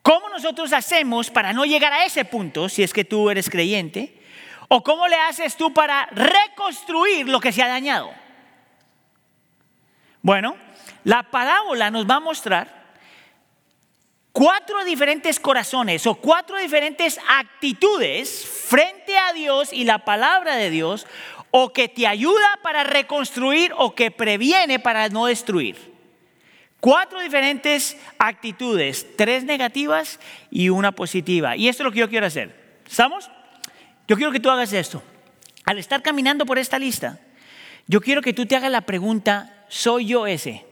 ¿Cómo 0.03 0.29
nosotros 0.29 0.75
hacemos 0.75 1.31
para 1.31 1.55
no 1.55 1.65
llegar 1.65 1.95
a 1.95 2.05
ese 2.05 2.27
punto 2.27 2.69
si 2.69 2.83
es 2.83 2.93
que 2.93 3.07
tú 3.07 3.31
eres 3.31 3.49
creyente? 3.49 4.22
¿O 4.75 4.83
cómo 4.83 5.07
le 5.07 5.17
haces 5.17 5.55
tú 5.55 5.75
para 5.75 6.07
reconstruir 6.07 7.29
lo 7.29 7.41
que 7.41 7.53
se 7.53 7.63
ha 7.63 7.69
dañado? 7.69 8.11
Bueno, 10.23 10.57
la 11.05 11.25
parábola 11.25 11.91
nos 11.91 12.09
va 12.09 12.15
a 12.15 12.21
mostrar 12.21 12.95
cuatro 14.33 14.83
diferentes 14.87 15.39
corazones 15.39 16.07
o 16.07 16.15
cuatro 16.15 16.57
diferentes 16.57 17.21
actitudes 17.29 18.47
frente 18.47 19.19
a 19.19 19.35
Dios 19.35 19.75
y 19.75 19.85
la 19.85 20.07
palabra 20.07 20.57
de 20.57 20.71
Dios, 20.71 21.07
o 21.51 21.75
que 21.75 21.89
te 21.89 22.07
ayuda 22.07 22.59
para 22.63 22.83
reconstruir 22.83 23.75
o 23.77 23.95
que 23.95 24.11
previene 24.11 24.79
para 24.79 25.11
no 25.11 25.27
destruir. 25.27 25.93
Cuatro 26.81 27.21
diferentes 27.21 27.99
actitudes, 28.17 29.07
tres 29.19 29.45
negativas 29.45 30.19
y 30.51 30.71
una 30.71 30.93
positiva. 30.93 31.59
Y 31.59 31.69
esto 31.69 31.83
es 31.83 31.85
lo 31.85 31.93
que 31.93 31.99
yo 31.99 32.09
quiero 32.09 32.25
hacer. 32.25 32.81
¿Estamos? 32.87 33.31
Yo 34.09 34.17
quiero 34.17 34.33
que 34.33 34.41
tú 34.41 34.51
hagas 34.51 34.73
esto. 34.73 35.03
Al 35.65 35.79
estar 35.79 36.03
caminando 36.03 36.45
por 36.45 36.59
esta 36.59 36.79
lista, 36.79 37.21
yo 37.87 38.01
quiero 38.01 38.23
que 38.23 38.33
tú 38.33 38.47
te 38.47 38.57
hagas 38.57 38.71
la 38.71 38.83
pregunta, 38.83 39.65
¿soy 39.69 40.07
yo 40.07 40.27
ese? 40.27 40.67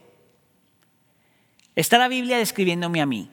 Está 1.75 1.97
la 1.97 2.07
Biblia 2.07 2.37
describiéndome 2.37 3.01
a 3.01 3.05
mí. 3.05 3.29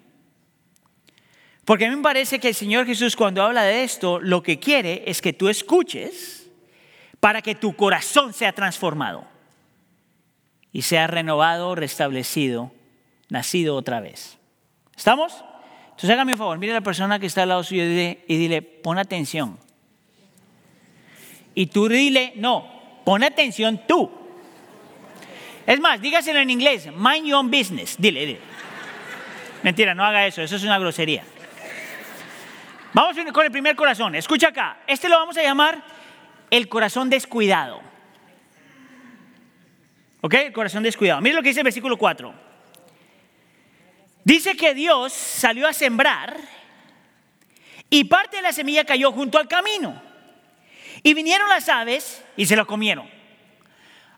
Porque 1.64 1.84
a 1.84 1.90
mí 1.90 1.96
me 1.96 2.02
parece 2.02 2.38
que 2.38 2.48
el 2.48 2.54
Señor 2.54 2.86
Jesús 2.86 3.14
cuando 3.14 3.42
habla 3.42 3.62
de 3.62 3.84
esto, 3.84 4.20
lo 4.20 4.42
que 4.42 4.58
quiere 4.58 5.02
es 5.06 5.20
que 5.20 5.32
tú 5.32 5.48
escuches 5.48 6.48
para 7.20 7.42
que 7.42 7.54
tu 7.54 7.76
corazón 7.76 8.32
sea 8.32 8.52
transformado 8.52 9.26
y 10.72 10.82
sea 10.82 11.06
renovado, 11.08 11.74
restablecido, 11.74 12.72
nacido 13.28 13.76
otra 13.76 14.00
vez. 14.00 14.38
¿Estamos? 14.96 15.44
Entonces 15.90 16.10
hágame 16.10 16.32
un 16.32 16.38
favor, 16.38 16.58
mire 16.58 16.72
a 16.72 16.76
la 16.76 16.80
persona 16.80 17.18
que 17.18 17.26
está 17.26 17.42
al 17.42 17.50
lado 17.50 17.64
suyo 17.64 17.82
y 17.84 18.36
dile, 18.36 18.62
pon 18.62 18.98
atención. 18.98 19.58
Y 21.58 21.66
tú 21.66 21.88
dile, 21.88 22.34
no, 22.36 23.00
pon 23.04 23.24
atención 23.24 23.82
tú. 23.84 24.08
Es 25.66 25.80
más, 25.80 26.00
dígaselo 26.00 26.38
en 26.38 26.50
inglés, 26.50 26.86
mind 26.94 27.26
your 27.26 27.34
own 27.34 27.50
business. 27.50 27.96
Dile, 27.98 28.24
dile. 28.24 28.40
Mentira, 29.64 29.92
no 29.92 30.04
haga 30.04 30.24
eso, 30.24 30.40
eso 30.40 30.54
es 30.54 30.62
una 30.62 30.78
grosería. 30.78 31.24
Vamos 32.94 33.16
con 33.32 33.44
el 33.44 33.50
primer 33.50 33.74
corazón. 33.74 34.14
Escucha 34.14 34.50
acá. 34.50 34.78
Este 34.86 35.08
lo 35.08 35.16
vamos 35.16 35.36
a 35.36 35.42
llamar 35.42 35.82
el 36.48 36.68
corazón 36.68 37.10
descuidado. 37.10 37.80
¿Ok? 40.20 40.34
El 40.34 40.52
corazón 40.52 40.84
descuidado. 40.84 41.20
Mira 41.20 41.34
lo 41.34 41.42
que 41.42 41.48
dice 41.48 41.62
el 41.62 41.64
versículo 41.64 41.96
4. 41.96 42.32
Dice 44.22 44.56
que 44.56 44.74
Dios 44.74 45.12
salió 45.12 45.66
a 45.66 45.72
sembrar 45.72 46.36
y 47.90 48.04
parte 48.04 48.36
de 48.36 48.42
la 48.44 48.52
semilla 48.52 48.84
cayó 48.84 49.10
junto 49.10 49.38
al 49.38 49.48
camino. 49.48 50.06
Y 51.02 51.14
vinieron 51.14 51.48
las 51.48 51.68
aves 51.68 52.22
y 52.36 52.46
se 52.46 52.56
lo 52.56 52.66
comieron. 52.66 53.18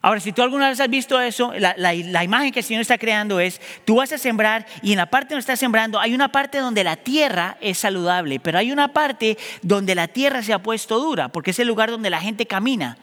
Ahora, 0.03 0.19
si 0.19 0.31
tú 0.31 0.41
alguna 0.41 0.69
vez 0.69 0.79
has 0.79 0.89
visto 0.89 1.21
eso, 1.21 1.53
la, 1.55 1.93
imagen 1.93 2.51
que 2.51 2.61
el 2.61 2.65
Señor 2.65 2.81
está 2.81 2.97
creando 2.97 3.39
es, 3.39 3.61
tú 3.85 3.97
vas 3.97 4.11
a 4.11 4.17
sembrar 4.17 4.65
y 4.81 4.93
en 4.93 4.97
la 4.97 5.05
parte 5.05 5.35
donde 5.35 5.41
estás 5.41 5.59
sembrando 5.59 5.99
hay 5.99 6.15
una 6.15 6.31
parte 6.31 6.57
donde 6.57 6.83
la 6.83 6.95
tierra 6.95 7.57
es 7.61 7.77
saludable, 7.77 8.39
pero 8.39 8.57
hay 8.57 8.71
una 8.71 8.93
parte 8.93 9.37
donde 9.61 9.93
la 9.93 10.07
tierra 10.07 10.41
se 10.41 10.53
ha 10.53 10.63
puesto 10.63 10.99
dura, 10.99 11.29
porque 11.29 11.51
es 11.51 11.59
el 11.59 11.67
lugar 11.67 11.91
donde 11.91 12.09
la 12.09 12.19
gente 12.19 12.47
camina. 12.47 12.97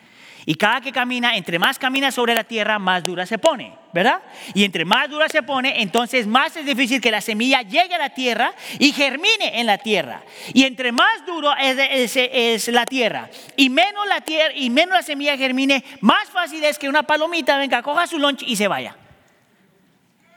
Y 0.48 0.54
cada 0.54 0.80
que 0.80 0.92
camina, 0.92 1.36
entre 1.36 1.58
más 1.58 1.78
camina 1.78 2.10
sobre 2.10 2.34
la 2.34 2.42
tierra, 2.42 2.78
más 2.78 3.04
dura 3.04 3.26
se 3.26 3.36
pone, 3.36 3.74
¿verdad? 3.92 4.22
Y 4.54 4.64
entre 4.64 4.86
más 4.86 5.10
dura 5.10 5.28
se 5.28 5.42
pone, 5.42 5.82
entonces 5.82 6.26
más 6.26 6.56
es 6.56 6.64
difícil 6.64 7.02
que 7.02 7.10
la 7.10 7.20
semilla 7.20 7.60
llegue 7.60 7.94
a 7.94 7.98
la 7.98 8.14
tierra 8.14 8.54
y 8.78 8.92
germine 8.92 9.60
en 9.60 9.66
la 9.66 9.76
tierra. 9.76 10.22
Y 10.54 10.64
entre 10.64 10.90
más 10.90 11.26
duro 11.26 11.52
es, 11.54 12.66
la 12.68 12.86
tierra 12.86 13.28
y 13.58 13.68
menos 13.68 14.08
la 14.08 14.22
tierra 14.22 14.54
y 14.54 14.70
menos 14.70 14.94
la 14.94 15.02
semilla 15.02 15.36
germine, 15.36 15.84
más 16.00 16.30
fácil 16.30 16.64
es 16.64 16.78
que 16.78 16.88
una 16.88 17.02
palomita 17.02 17.58
venga, 17.58 17.82
coja 17.82 18.06
su 18.06 18.18
lunch 18.18 18.42
y 18.46 18.56
se 18.56 18.68
vaya. 18.68 18.96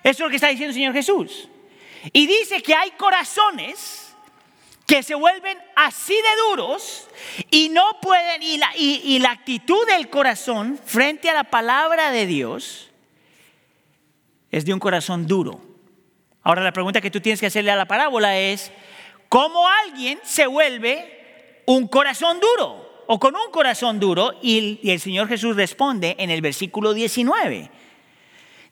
Eso 0.03 0.12
es 0.12 0.20
lo 0.20 0.30
que 0.30 0.36
está 0.36 0.50
diciendo 0.50 0.72
el 0.72 0.75
Señor 0.75 0.94
Jesús. 0.94 1.48
Y 2.12 2.27
dice 2.27 2.62
que 2.62 2.75
hay 2.75 2.91
corazones 2.98 4.00
que 4.91 5.03
se 5.03 5.15
vuelven 5.15 5.57
así 5.74 6.13
de 6.13 6.50
duros 6.50 7.07
y 7.50 7.69
no 7.69 7.81
pueden, 8.01 8.43
y 8.43 8.57
la, 8.57 8.75
y 8.75 9.19
la 9.19 9.31
actitud 9.31 9.88
del 9.88 10.10
corazón 10.10 10.77
frente 10.83 11.29
a 11.29 11.33
la 11.33 11.45
palabra 11.45 12.12
de 12.12 12.25
Dios 12.25 12.91
es 14.51 14.65
de 14.65 14.74
un 14.74 14.81
corazón 14.81 15.27
duro. 15.27 15.62
Ahora 16.43 16.62
la 16.62 16.74
pregunta 16.74 17.00
que 17.00 17.10
tú 17.10 17.21
tienes 17.21 17.39
que 17.39 17.45
hacerle 17.45 17.71
a 17.71 17.77
la 17.77 17.88
parábola 17.88 18.38
es, 18.38 18.69
¿cómo 19.29 19.65
alguien 19.86 20.19
se 20.24 20.45
vuelve 20.45 21.63
un 21.67 21.88
corazón 21.88 22.41
duro 22.41 23.05
o 23.07 23.17
con 23.17 23.33
un 23.33 23.50
corazón 23.50 23.98
duro? 23.98 24.33
Y 24.41 24.77
el 24.91 25.00
Señor 25.00 25.29
Jesús 25.29 25.55
responde 25.55 26.17
en 26.19 26.31
el 26.31 26.41
versículo 26.41 26.93
19. 26.93 27.71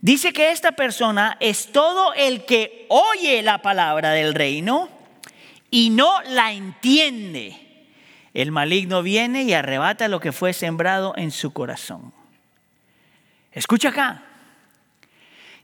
Dice 0.01 0.33
que 0.33 0.51
esta 0.51 0.73
persona 0.73 1.37
es 1.39 1.71
todo 1.71 2.13
el 2.13 2.43
que 2.43 2.87
oye 2.89 3.41
la 3.41 3.61
palabra 3.61 4.11
del 4.11 4.33
reino 4.33 4.98
y 5.71 5.89
no 5.89 6.21
la 6.23 6.51
entiende, 6.51 7.87
el 8.33 8.51
maligno 8.51 9.03
viene 9.03 9.43
y 9.43 9.53
arrebata 9.53 10.07
lo 10.07 10.19
que 10.19 10.31
fue 10.31 10.53
sembrado 10.53 11.13
en 11.17 11.31
su 11.31 11.51
corazón. 11.51 12.13
Escucha 13.51 13.89
acá. 13.89 14.23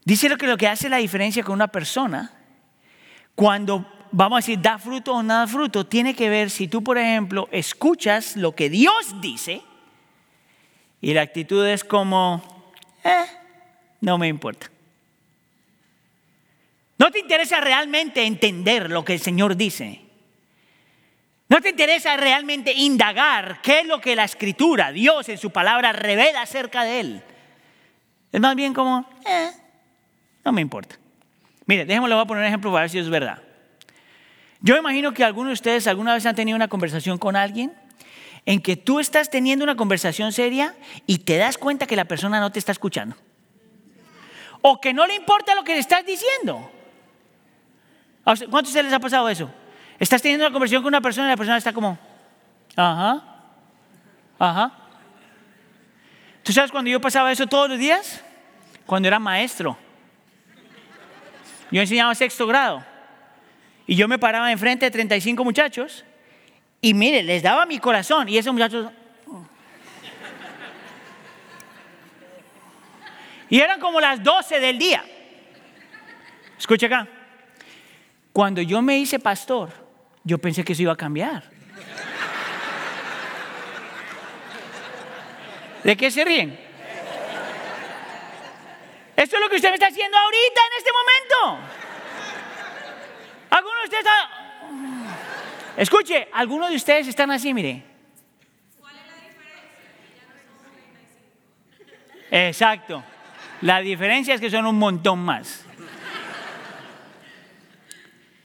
Dice 0.04 0.28
lo 0.28 0.36
que 0.36 0.46
lo 0.46 0.56
que 0.56 0.68
hace 0.68 0.88
la 0.88 0.98
diferencia 0.98 1.42
con 1.42 1.54
una 1.54 1.68
persona 1.68 2.32
cuando 3.34 3.86
vamos 4.12 4.36
a 4.36 4.40
decir 4.40 4.60
da 4.60 4.78
fruto 4.78 5.14
o 5.14 5.22
nada 5.22 5.46
fruto, 5.46 5.86
tiene 5.86 6.14
que 6.14 6.30
ver 6.30 6.50
si 6.50 6.68
tú, 6.68 6.82
por 6.82 6.96
ejemplo, 6.96 7.48
escuchas 7.52 8.36
lo 8.36 8.54
que 8.54 8.70
Dios 8.70 9.20
dice 9.20 9.62
y 11.00 11.12
la 11.12 11.22
actitud 11.22 11.64
es 11.66 11.84
como, 11.84 12.42
eh, 13.04 13.26
no 14.00 14.16
me 14.16 14.28
importa. 14.28 14.70
No 16.98 17.10
te 17.10 17.20
interesa 17.20 17.60
realmente 17.60 18.24
entender 18.24 18.90
lo 18.90 19.04
que 19.04 19.14
el 19.14 19.20
Señor 19.20 19.56
dice. 19.56 20.00
No 21.48 21.60
te 21.60 21.70
interesa 21.70 22.16
realmente 22.16 22.72
indagar 22.72 23.60
qué 23.62 23.80
es 23.80 23.86
lo 23.86 24.00
que 24.00 24.16
la 24.16 24.24
escritura, 24.24 24.90
Dios 24.90 25.28
en 25.28 25.38
su 25.38 25.50
palabra 25.50 25.92
revela 25.92 26.42
acerca 26.42 26.84
de 26.84 27.00
Él. 27.00 27.22
Es 28.32 28.40
más 28.40 28.56
bien 28.56 28.74
como, 28.74 29.08
eh, 29.24 29.50
no 30.44 30.52
me 30.52 30.60
importa. 30.60 30.96
Mire, 31.66 31.84
déjenme 31.84 32.08
le 32.08 32.14
voy 32.14 32.24
a 32.24 32.26
poner 32.26 32.42
un 32.42 32.48
ejemplo 32.48 32.72
para 32.72 32.82
ver 32.82 32.90
si 32.90 32.98
es 32.98 33.08
verdad. 33.08 33.42
Yo 34.60 34.76
imagino 34.76 35.12
que 35.12 35.22
algunos 35.22 35.50
de 35.50 35.54
ustedes 35.54 35.86
alguna 35.86 36.14
vez 36.14 36.26
han 36.26 36.34
tenido 36.34 36.56
una 36.56 36.68
conversación 36.68 37.18
con 37.18 37.36
alguien 37.36 37.72
en 38.46 38.60
que 38.60 38.76
tú 38.76 38.98
estás 39.00 39.30
teniendo 39.30 39.64
una 39.64 39.76
conversación 39.76 40.32
seria 40.32 40.74
y 41.06 41.18
te 41.18 41.36
das 41.36 41.58
cuenta 41.58 41.86
que 41.86 41.96
la 41.96 42.06
persona 42.06 42.40
no 42.40 42.50
te 42.50 42.58
está 42.58 42.72
escuchando. 42.72 43.16
O 44.62 44.80
que 44.80 44.92
no 44.92 45.06
le 45.06 45.14
importa 45.14 45.54
lo 45.54 45.62
que 45.62 45.74
le 45.74 45.80
estás 45.80 46.04
diciendo. 46.04 46.70
¿Cuántos 48.50 48.72
de 48.72 48.82
les 48.82 48.92
ha 48.92 48.98
pasado 48.98 49.28
eso? 49.28 49.48
Estás 50.00 50.20
teniendo 50.20 50.44
una 50.44 50.52
conversación 50.52 50.82
con 50.82 50.88
una 50.88 51.00
persona 51.00 51.28
y 51.28 51.30
la 51.30 51.36
persona 51.36 51.58
está 51.58 51.72
como, 51.72 51.96
ajá, 52.74 53.22
ajá. 54.36 54.72
¿Tú 56.42 56.52
sabes 56.52 56.72
cuando 56.72 56.90
yo 56.90 57.00
pasaba 57.00 57.30
eso 57.30 57.46
todos 57.46 57.68
los 57.68 57.78
días? 57.78 58.24
Cuando 58.84 59.06
era 59.06 59.20
maestro. 59.20 59.78
Yo 61.70 61.80
enseñaba 61.80 62.14
sexto 62.16 62.46
grado. 62.48 62.84
Y 63.86 63.94
yo 63.94 64.08
me 64.08 64.18
paraba 64.18 64.50
enfrente 64.50 64.86
de 64.86 64.90
35 64.90 65.44
muchachos 65.44 66.04
y 66.80 66.94
mire, 66.94 67.22
les 67.22 67.44
daba 67.44 67.64
mi 67.64 67.78
corazón 67.78 68.28
y 68.28 68.38
esos 68.38 68.52
muchachos... 68.52 68.90
Y 73.48 73.60
eran 73.60 73.78
como 73.78 74.00
las 74.00 74.20
12 74.20 74.58
del 74.58 74.76
día. 74.76 75.04
Escucha 76.58 76.86
acá. 76.86 77.08
Cuando 78.36 78.60
yo 78.60 78.82
me 78.82 78.98
hice 78.98 79.18
pastor, 79.18 79.70
yo 80.22 80.36
pensé 80.36 80.62
que 80.62 80.74
eso 80.74 80.82
iba 80.82 80.92
a 80.92 80.96
cambiar. 80.96 81.42
¿De 85.82 85.96
qué 85.96 86.10
se 86.10 86.22
ríen? 86.22 86.50
Esto 89.16 89.36
es 89.36 89.42
lo 89.42 89.48
que 89.48 89.56
usted 89.56 89.70
me 89.70 89.76
está 89.76 89.86
haciendo 89.86 90.18
ahorita, 90.18 90.60
en 90.66 90.72
este 90.76 90.90
momento. 90.92 91.66
Algunos 93.48 93.78
de 93.78 93.84
ustedes 93.84 94.04
están... 94.04 94.28
Escuche, 95.78 96.28
algunos 96.34 96.68
de 96.68 96.76
ustedes 96.76 97.08
están 97.08 97.30
así, 97.30 97.54
mire. 97.54 97.84
¿Cuál 98.78 98.96
es 98.96 99.06
la 99.06 99.14
diferencia? 101.86 102.48
Exacto. 102.48 103.02
La 103.62 103.80
diferencia 103.80 104.34
es 104.34 104.42
que 104.42 104.50
son 104.50 104.66
un 104.66 104.78
montón 104.78 105.20
más. 105.20 105.64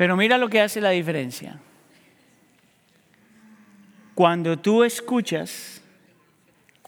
Pero 0.01 0.17
mira 0.17 0.39
lo 0.39 0.49
que 0.49 0.59
hace 0.59 0.81
la 0.81 0.89
diferencia. 0.89 1.59
Cuando 4.15 4.57
tú 4.57 4.83
escuchas 4.83 5.79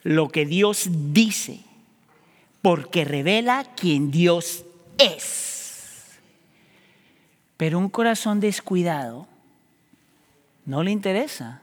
lo 0.02 0.30
que 0.30 0.48
Dios 0.48 0.88
dice, 1.14 1.60
porque 2.64 3.06
revela 3.06 3.68
quién 3.76 4.10
Dios 4.10 4.66
es. 4.98 6.18
Pero 7.56 7.78
un 7.78 7.90
corazón 7.90 8.40
descuidado 8.40 9.28
no 10.66 10.82
le 10.82 10.90
interesa. 10.90 11.62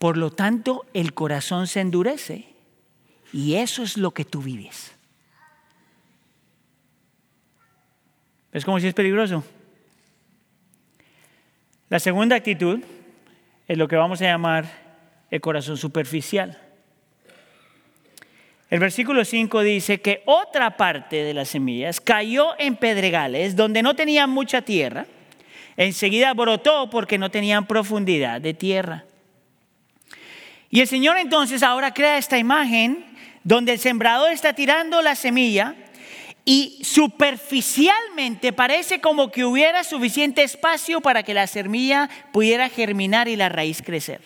Por 0.00 0.16
lo 0.16 0.32
tanto, 0.32 0.84
el 0.94 1.14
corazón 1.14 1.68
se 1.68 1.78
endurece 1.78 2.48
y 3.32 3.54
eso 3.54 3.84
es 3.84 3.96
lo 3.96 4.10
que 4.10 4.24
tú 4.24 4.42
vives. 4.42 4.90
¿Es 8.52 8.64
como 8.64 8.80
si 8.80 8.88
es 8.88 8.94
peligroso? 8.94 9.44
La 11.88 12.00
segunda 12.00 12.34
actitud 12.34 12.80
es 13.68 13.78
lo 13.78 13.86
que 13.86 13.94
vamos 13.94 14.20
a 14.20 14.24
llamar 14.24 14.66
el 15.30 15.40
corazón 15.40 15.76
superficial. 15.76 16.58
El 18.68 18.80
versículo 18.80 19.24
5 19.24 19.60
dice 19.60 20.00
que 20.00 20.22
otra 20.26 20.76
parte 20.76 21.22
de 21.22 21.32
las 21.32 21.50
semillas 21.50 22.00
cayó 22.00 22.58
en 22.58 22.74
pedregales 22.74 23.54
donde 23.54 23.84
no 23.84 23.94
tenían 23.94 24.30
mucha 24.30 24.62
tierra. 24.62 25.06
Enseguida 25.76 26.34
brotó 26.34 26.90
porque 26.90 27.18
no 27.18 27.30
tenían 27.30 27.66
profundidad 27.66 28.40
de 28.40 28.54
tierra. 28.54 29.04
Y 30.68 30.80
el 30.80 30.88
Señor 30.88 31.18
entonces 31.18 31.62
ahora 31.62 31.94
crea 31.94 32.18
esta 32.18 32.38
imagen 32.38 33.04
donde 33.44 33.74
el 33.74 33.78
sembrador 33.78 34.32
está 34.32 34.54
tirando 34.54 35.02
la 35.02 35.14
semilla 35.14 35.76
y 36.48 36.78
superficialmente 36.84 38.52
parece 38.52 39.00
como 39.00 39.32
que 39.32 39.44
hubiera 39.44 39.82
suficiente 39.82 40.44
espacio 40.44 41.00
para 41.00 41.24
que 41.24 41.34
la 41.34 41.48
semilla 41.48 42.08
pudiera 42.32 42.68
germinar 42.68 43.26
y 43.26 43.34
la 43.34 43.48
raíz 43.48 43.82
crecer. 43.82 44.22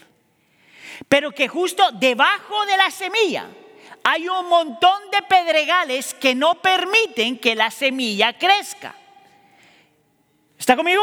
Pero 1.08 1.32
que 1.32 1.48
justo 1.48 1.82
debajo 1.92 2.66
de 2.66 2.76
la 2.76 2.90
semilla 2.90 3.46
hay 4.04 4.28
un 4.28 4.50
montón 4.50 5.00
de 5.10 5.22
pedregales 5.22 6.12
que 6.12 6.34
no 6.34 6.56
permiten 6.56 7.38
que 7.38 7.54
la 7.54 7.70
semilla 7.70 8.34
crezca. 8.34 8.94
¿Está 10.58 10.76
conmigo? 10.76 11.02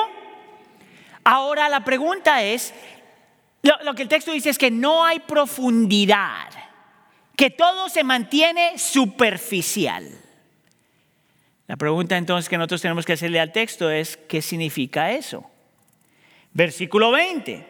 Ahora 1.23 1.67
la 1.67 1.83
pregunta 1.83 2.43
es, 2.43 2.75
lo, 3.63 3.95
que 3.95 4.03
el 4.03 4.07
texto 4.07 4.31
dice 4.31 4.51
es 4.51 4.59
que 4.59 4.69
no 4.69 5.03
hay 5.03 5.19
profundidad, 5.19 6.51
que 7.35 7.49
todo 7.49 7.89
se 7.89 8.03
mantiene 8.03 8.77
superficial. 8.77 10.26
La 11.67 11.75
pregunta 11.75 12.17
entonces 12.17 12.47
que 12.47 12.57
nosotros 12.57 12.81
tenemos 12.81 13.05
que 13.05 13.13
hacerle 13.13 13.41
al 13.41 13.51
texto 13.51 13.89
es, 13.89 14.15
¿qué 14.15 14.41
significa 14.41 15.11
eso? 15.11 15.45
Versículo 16.53 17.11
20. 17.11 17.67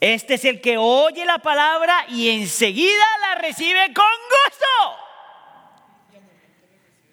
Este 0.00 0.34
es 0.34 0.44
el 0.46 0.60
que 0.62 0.78
oye 0.78 1.24
la 1.26 1.38
palabra 1.38 2.06
y 2.08 2.30
enseguida 2.30 3.04
la 3.20 3.34
recibe 3.40 3.92
con 3.92 4.04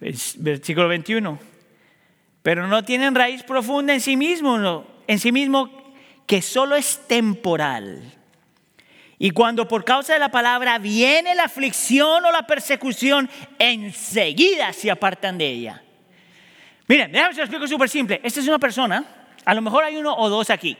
gusto. 0.00 0.34
Versículo 0.38 0.88
21. 0.88 1.38
Pero 2.42 2.66
no 2.66 2.82
tienen 2.84 3.14
raíz 3.14 3.42
profunda 3.42 3.92
en 3.92 4.00
sí 4.00 4.16
mismo, 4.16 4.84
en 5.06 5.18
sí 5.18 5.30
mismo 5.30 5.70
que 6.26 6.40
solo 6.40 6.74
es 6.74 7.06
temporal. 7.06 8.02
Y 9.18 9.30
cuando 9.30 9.68
por 9.68 9.84
causa 9.84 10.14
de 10.14 10.18
la 10.18 10.30
palabra 10.30 10.78
viene 10.78 11.34
la 11.34 11.44
aflicción 11.44 12.24
o 12.24 12.32
la 12.32 12.46
persecución, 12.46 13.30
enseguida 13.58 14.72
se 14.72 14.90
apartan 14.90 15.36
de 15.38 15.46
ella. 15.48 15.83
Miren, 16.86 17.12
déjame 17.12 17.34
se 17.34 17.38
lo 17.38 17.44
explico 17.44 17.66
súper 17.66 17.88
simple. 17.88 18.20
Esta 18.22 18.40
es 18.40 18.48
una 18.48 18.58
persona, 18.58 19.04
a 19.44 19.54
lo 19.54 19.62
mejor 19.62 19.84
hay 19.84 19.96
uno 19.96 20.14
o 20.14 20.28
dos 20.28 20.50
aquí, 20.50 20.76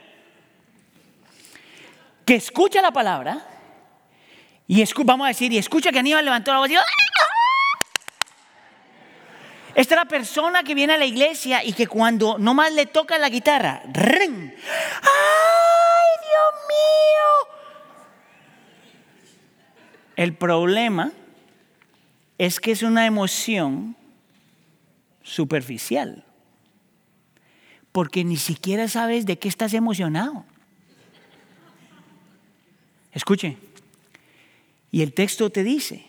que 2.25 2.35
escucha 2.35 2.81
la 2.81 2.91
palabra 2.91 3.45
y 4.67 4.83
vamos 5.03 5.25
a 5.25 5.27
decir, 5.29 5.51
y 5.51 5.57
escucha 5.57 5.91
que 5.91 5.99
Aníbal 5.99 6.25
levantó 6.25 6.51
la 6.51 6.59
voz 6.59 6.69
y 6.69 6.75
¡Ah! 6.75 6.83
Esta 9.75 9.95
es 9.95 9.99
la 9.99 10.05
persona 10.05 10.63
que 10.63 10.73
viene 10.73 10.93
a 10.93 10.97
la 10.97 11.05
iglesia 11.05 11.63
y 11.63 11.73
que 11.73 11.85
cuando 11.85 12.37
nomás 12.37 12.71
le 12.71 12.85
toca 12.85 13.17
la 13.17 13.27
guitarra, 13.27 13.81
¡ring! 13.91 14.53
¡ay, 15.01 16.09
Dios 16.21 16.53
mío! 16.69 17.55
El 20.15 20.33
problema 20.33 21.11
es 22.37 22.61
que 22.61 22.71
es 22.71 22.83
una 22.83 23.05
emoción 23.05 23.97
superficial, 25.25 26.23
porque 27.91 28.23
ni 28.23 28.37
siquiera 28.37 28.87
sabes 28.87 29.25
de 29.25 29.37
qué 29.39 29.49
estás 29.49 29.73
emocionado. 29.73 30.45
Escuche, 33.11 33.57
y 34.91 35.01
el 35.01 35.13
texto 35.13 35.49
te 35.49 35.63
dice 35.63 36.05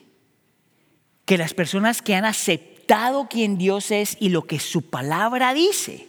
que 1.25 1.39
las 1.39 1.55
personas 1.55 2.03
que 2.03 2.15
han 2.15 2.25
aceptado 2.25 3.29
quien 3.29 3.59
Dios 3.59 3.91
es 3.91 4.17
y 4.21 4.29
lo 4.29 4.43
que 4.43 4.61
su 4.61 4.91
palabra 4.91 5.55
dice, 5.55 6.07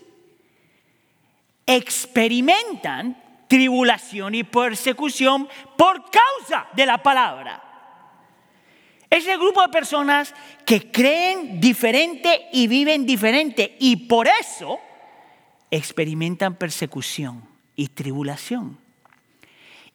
experimentan 1.66 3.24
tribulación 3.48 4.36
y 4.36 4.44
persecución 4.44 5.48
por 5.78 6.04
causa 6.12 6.68
de 6.76 6.86
la 6.86 7.02
palabra. 7.02 7.67
Es 9.10 9.26
el 9.28 9.38
grupo 9.38 9.62
de 9.62 9.70
personas 9.70 10.34
que 10.66 10.92
creen 10.92 11.62
diferente 11.62 12.48
y 12.52 12.68
viven 12.68 13.06
diferente 13.06 13.78
y 13.80 14.08
por 14.08 14.28
eso 14.28 14.80
experimentan 15.72 16.56
persecución 16.56 17.44
y 17.76 17.88
tribulación. 17.88 18.78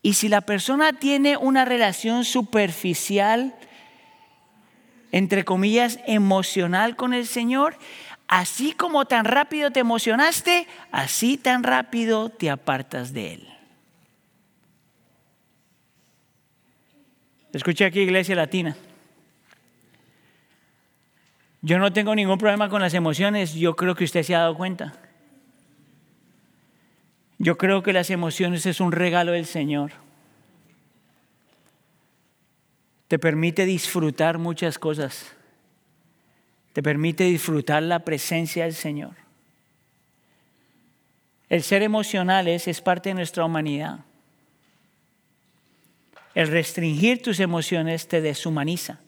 Y 0.00 0.14
si 0.14 0.28
la 0.28 0.40
persona 0.40 0.94
tiene 0.94 1.36
una 1.36 1.64
relación 1.64 2.24
superficial, 2.24 3.54
entre 5.12 5.44
comillas, 5.44 6.00
emocional 6.06 6.96
con 6.96 7.12
el 7.12 7.26
Señor, 7.26 7.76
así 8.28 8.72
como 8.72 9.04
tan 9.04 9.26
rápido 9.26 9.70
te 9.70 9.80
emocionaste, 9.80 10.66
así 10.90 11.36
tan 11.36 11.62
rápido 11.62 12.30
te 12.30 12.50
apartas 12.50 13.12
de 13.12 13.34
Él. 13.34 13.48
Escuché 17.52 17.84
aquí 17.84 18.00
Iglesia 18.00 18.34
Latina. 18.34 18.74
Yo 21.62 21.78
no 21.78 21.92
tengo 21.92 22.14
ningún 22.16 22.38
problema 22.38 22.68
con 22.68 22.82
las 22.82 22.92
emociones, 22.92 23.54
yo 23.54 23.76
creo 23.76 23.94
que 23.94 24.04
usted 24.04 24.24
se 24.24 24.34
ha 24.34 24.40
dado 24.40 24.56
cuenta. 24.56 24.94
Yo 27.38 27.56
creo 27.56 27.84
que 27.84 27.92
las 27.92 28.10
emociones 28.10 28.66
es 28.66 28.80
un 28.80 28.90
regalo 28.90 29.32
del 29.32 29.46
Señor. 29.46 29.92
Te 33.06 33.18
permite 33.18 33.64
disfrutar 33.64 34.38
muchas 34.38 34.78
cosas. 34.78 35.32
Te 36.72 36.82
permite 36.82 37.24
disfrutar 37.24 37.82
la 37.82 38.00
presencia 38.00 38.64
del 38.64 38.74
Señor. 38.74 39.14
El 41.48 41.62
ser 41.62 41.82
emocional 41.82 42.48
es 42.48 42.80
parte 42.80 43.10
de 43.10 43.14
nuestra 43.14 43.44
humanidad. 43.44 44.00
El 46.34 46.48
restringir 46.48 47.22
tus 47.22 47.38
emociones 47.40 48.08
te 48.08 48.20
deshumaniza. 48.20 49.00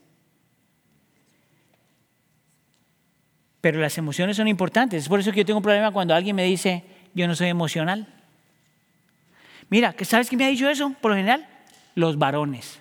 Pero 3.65 3.81
las 3.81 3.97
emociones 3.97 4.37
son 4.37 4.47
importantes. 4.47 5.05
Es 5.05 5.09
por 5.09 5.21
eso 5.21 5.33
que 5.33 5.39
yo 5.39 5.47
tengo 5.47 5.57
un 5.57 5.63
problema 5.63 5.91
cuando 5.91 6.15
alguien 6.15 6.37
me 6.37 6.45
dice, 6.45 6.85
yo 7.15 7.27
no 7.27 7.35
soy 7.35 7.49
emocional. 7.49 8.07
Mira, 9.71 9.95
¿sabes 10.03 10.29
quién 10.29 10.39
me 10.39 10.45
ha 10.45 10.49
dicho 10.49 10.69
eso 10.69 10.93
por 11.01 11.13
lo 11.13 11.17
general? 11.17 11.49
Los 11.95 12.19
varones. 12.19 12.79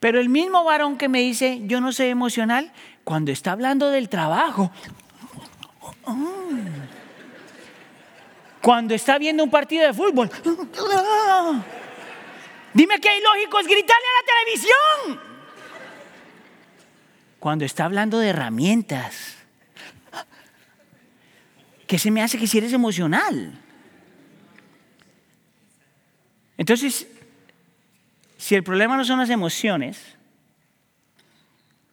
Pero 0.00 0.18
el 0.18 0.28
mismo 0.28 0.64
varón 0.64 0.98
que 0.98 1.08
me 1.08 1.20
dice, 1.20 1.60
yo 1.66 1.80
no 1.80 1.92
soy 1.92 2.08
emocional, 2.08 2.72
cuando 3.04 3.30
está 3.30 3.52
hablando 3.52 3.88
del 3.90 4.08
trabajo, 4.08 4.72
cuando 8.60 8.94
está 8.94 9.16
viendo 9.18 9.44
un 9.44 9.50
partido 9.50 9.86
de 9.86 9.94
fútbol, 9.94 10.28
dime 12.74 12.98
que 12.98 13.10
hay 13.10 13.20
lógico 13.20 13.60
es 13.60 13.66
gritarle 13.68 14.06
a 14.08 14.20
la 14.20 14.26
televisión. 14.34 15.25
Cuando 17.46 17.64
está 17.64 17.84
hablando 17.84 18.18
de 18.18 18.30
herramientas, 18.30 19.36
¿qué 21.86 21.96
se 21.96 22.10
me 22.10 22.20
hace 22.20 22.40
que 22.40 22.48
si 22.48 22.58
eres 22.58 22.72
emocional? 22.72 23.56
Entonces, 26.58 27.06
si 28.36 28.56
el 28.56 28.64
problema 28.64 28.96
no 28.96 29.04
son 29.04 29.20
las 29.20 29.30
emociones, 29.30 30.16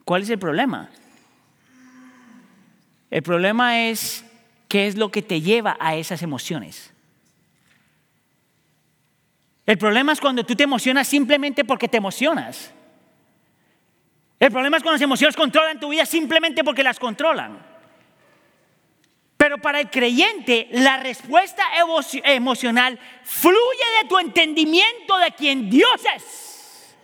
¿cuál 0.03 0.23
es 0.23 0.31
el 0.31 0.39
problema? 0.39 0.89
El 3.11 3.21
problema 3.21 3.79
es 3.79 4.25
qué 4.67 4.87
es 4.87 4.97
lo 4.97 5.11
que 5.11 5.21
te 5.21 5.39
lleva 5.39 5.77
a 5.79 5.95
esas 5.95 6.23
emociones. 6.23 6.91
El 9.67 9.77
problema 9.77 10.13
es 10.13 10.19
cuando 10.19 10.43
tú 10.43 10.55
te 10.55 10.63
emocionas 10.63 11.07
simplemente 11.07 11.63
porque 11.63 11.87
te 11.87 11.97
emocionas. 11.97 12.73
El 14.39 14.51
problema 14.51 14.77
es 14.77 14.83
cuando 14.83 14.95
las 14.95 15.01
emociones 15.01 15.35
controlan 15.35 15.79
tu 15.79 15.89
vida 15.89 16.05
simplemente 16.05 16.63
porque 16.63 16.83
las 16.83 16.99
controlan. 16.99 17.73
Pero 19.37 19.57
para 19.57 19.81
el 19.81 19.89
creyente, 19.89 20.69
la 20.71 20.97
respuesta 20.97 21.63
emocional 22.25 22.97
fluye 23.23 24.01
de 24.01 24.07
tu 24.07 24.17
entendimiento 24.17 25.17
de 25.17 25.31
quién 25.31 25.69
Dios 25.69 26.01
es, 26.15 26.95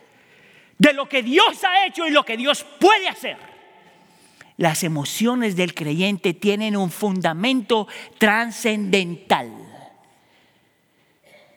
de 0.77 0.93
lo 0.93 1.09
que 1.09 1.21
Dios 1.21 1.63
ha 1.65 1.85
hecho 1.85 2.07
y 2.07 2.11
lo 2.11 2.23
que 2.23 2.37
Dios 2.37 2.65
puede 2.79 3.09
hacer. 3.09 3.37
Las 4.55 4.83
emociones 4.83 5.55
del 5.55 5.73
creyente 5.73 6.33
tienen 6.33 6.77
un 6.77 6.91
fundamento 6.91 7.87
trascendental. 8.17 9.51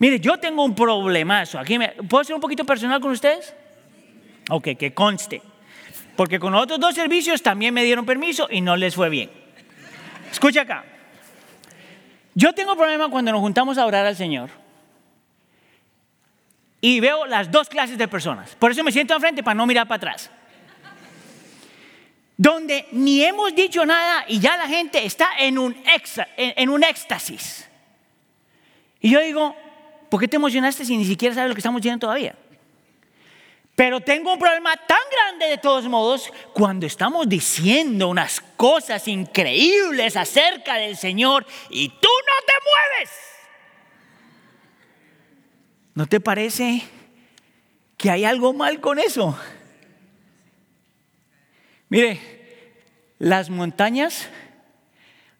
Mire, 0.00 0.18
yo 0.18 0.36
tengo 0.38 0.64
un 0.64 0.74
problemazo. 0.74 1.60
Aquí 1.60 1.78
¿Puedo 2.08 2.24
ser 2.24 2.34
un 2.34 2.40
poquito 2.40 2.64
personal 2.64 3.00
con 3.00 3.12
ustedes? 3.12 3.54
Ok, 4.50 4.70
que 4.76 4.92
conste. 4.92 5.42
Porque 6.16 6.38
con 6.38 6.54
otros 6.54 6.78
dos 6.78 6.94
servicios 6.94 7.42
también 7.42 7.72
me 7.72 7.84
dieron 7.84 8.04
permiso 8.04 8.48
y 8.50 8.60
no 8.60 8.76
les 8.76 8.94
fue 8.94 9.08
bien. 9.08 9.30
Escucha 10.30 10.62
acá. 10.62 10.84
Yo 12.34 12.52
tengo 12.52 12.76
problema 12.76 13.08
cuando 13.08 13.32
nos 13.32 13.40
juntamos 13.40 13.78
a 13.78 13.86
orar 13.86 14.06
al 14.06 14.16
Señor 14.16 14.50
y 16.80 17.00
veo 17.00 17.26
las 17.26 17.50
dos 17.50 17.68
clases 17.68 17.98
de 17.98 18.08
personas. 18.08 18.54
Por 18.56 18.70
eso 18.70 18.82
me 18.82 18.92
siento 18.92 19.14
enfrente 19.14 19.42
para 19.42 19.54
no 19.54 19.66
mirar 19.66 19.86
para 19.86 19.96
atrás. 19.96 20.30
Donde 22.36 22.86
ni 22.92 23.22
hemos 23.22 23.54
dicho 23.54 23.84
nada 23.84 24.24
y 24.26 24.40
ya 24.40 24.56
la 24.56 24.66
gente 24.66 25.04
está 25.04 25.28
en 25.38 25.58
un, 25.58 25.76
en 26.36 26.68
un 26.68 26.82
éxtasis. 26.82 27.68
Y 29.00 29.10
yo 29.10 29.20
digo, 29.20 29.54
¿Por 30.12 30.20
qué 30.20 30.28
te 30.28 30.36
emocionaste 30.36 30.84
si 30.84 30.94
ni 30.94 31.06
siquiera 31.06 31.34
sabes 31.34 31.48
lo 31.48 31.54
que 31.54 31.60
estamos 31.60 31.80
diciendo 31.80 32.00
todavía? 32.00 32.34
Pero 33.74 34.00
tengo 34.00 34.34
un 34.34 34.38
problema 34.38 34.76
tan 34.76 34.98
grande 35.10 35.46
de 35.46 35.58
todos 35.58 35.84
modos 35.86 36.30
cuando 36.52 36.86
estamos 36.86 37.28
diciendo 37.28 38.08
unas 38.08 38.40
cosas 38.56 39.08
increíbles 39.08 40.16
acerca 40.16 40.76
del 40.76 40.96
Señor 40.96 41.46
y 41.70 41.88
tú 41.88 42.08
no 42.08 42.46
te 42.46 42.52
mueves. 42.64 43.10
¿No 45.94 46.06
te 46.06 46.20
parece 46.20 46.82
que 47.96 48.10
hay 48.10 48.24
algo 48.24 48.52
mal 48.52 48.80
con 48.80 48.98
eso? 48.98 49.38
Mire, 51.88 52.20
las 53.18 53.50
montañas 53.50 54.28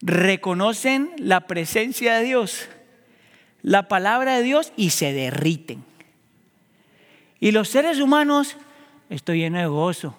reconocen 0.00 1.12
la 1.18 1.46
presencia 1.46 2.16
de 2.16 2.24
Dios 2.24 2.68
la 3.62 3.86
palabra 3.88 4.36
de 4.36 4.42
Dios 4.42 4.72
y 4.76 4.90
se 4.90 5.12
derriten. 5.12 5.84
Y 7.42 7.50
los 7.50 7.68
seres 7.68 7.98
humanos, 7.98 8.56
estoy 9.10 9.40
lleno 9.40 9.58
de 9.58 9.66
gozo. 9.66 10.16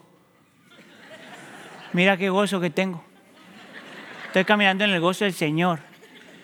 Mira 1.93 2.17
qué 2.17 2.29
gozo 2.29 2.59
que 2.59 2.69
tengo. 2.69 3.01
Estoy 4.27 4.43
caminando 4.43 4.83
en 4.83 4.89
el 4.89 4.99
gozo 4.99 5.23
del 5.23 5.33
Señor. 5.33 5.79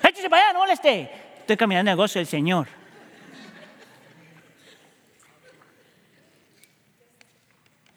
Échese 0.02 0.30
para 0.30 0.42
allá, 0.44 0.54
no 0.54 0.60
moleste. 0.60 1.12
Estoy 1.40 1.58
caminando 1.58 1.90
en 1.90 1.92
el 1.92 1.98
gozo 1.98 2.20
del 2.20 2.28
Señor. 2.28 2.70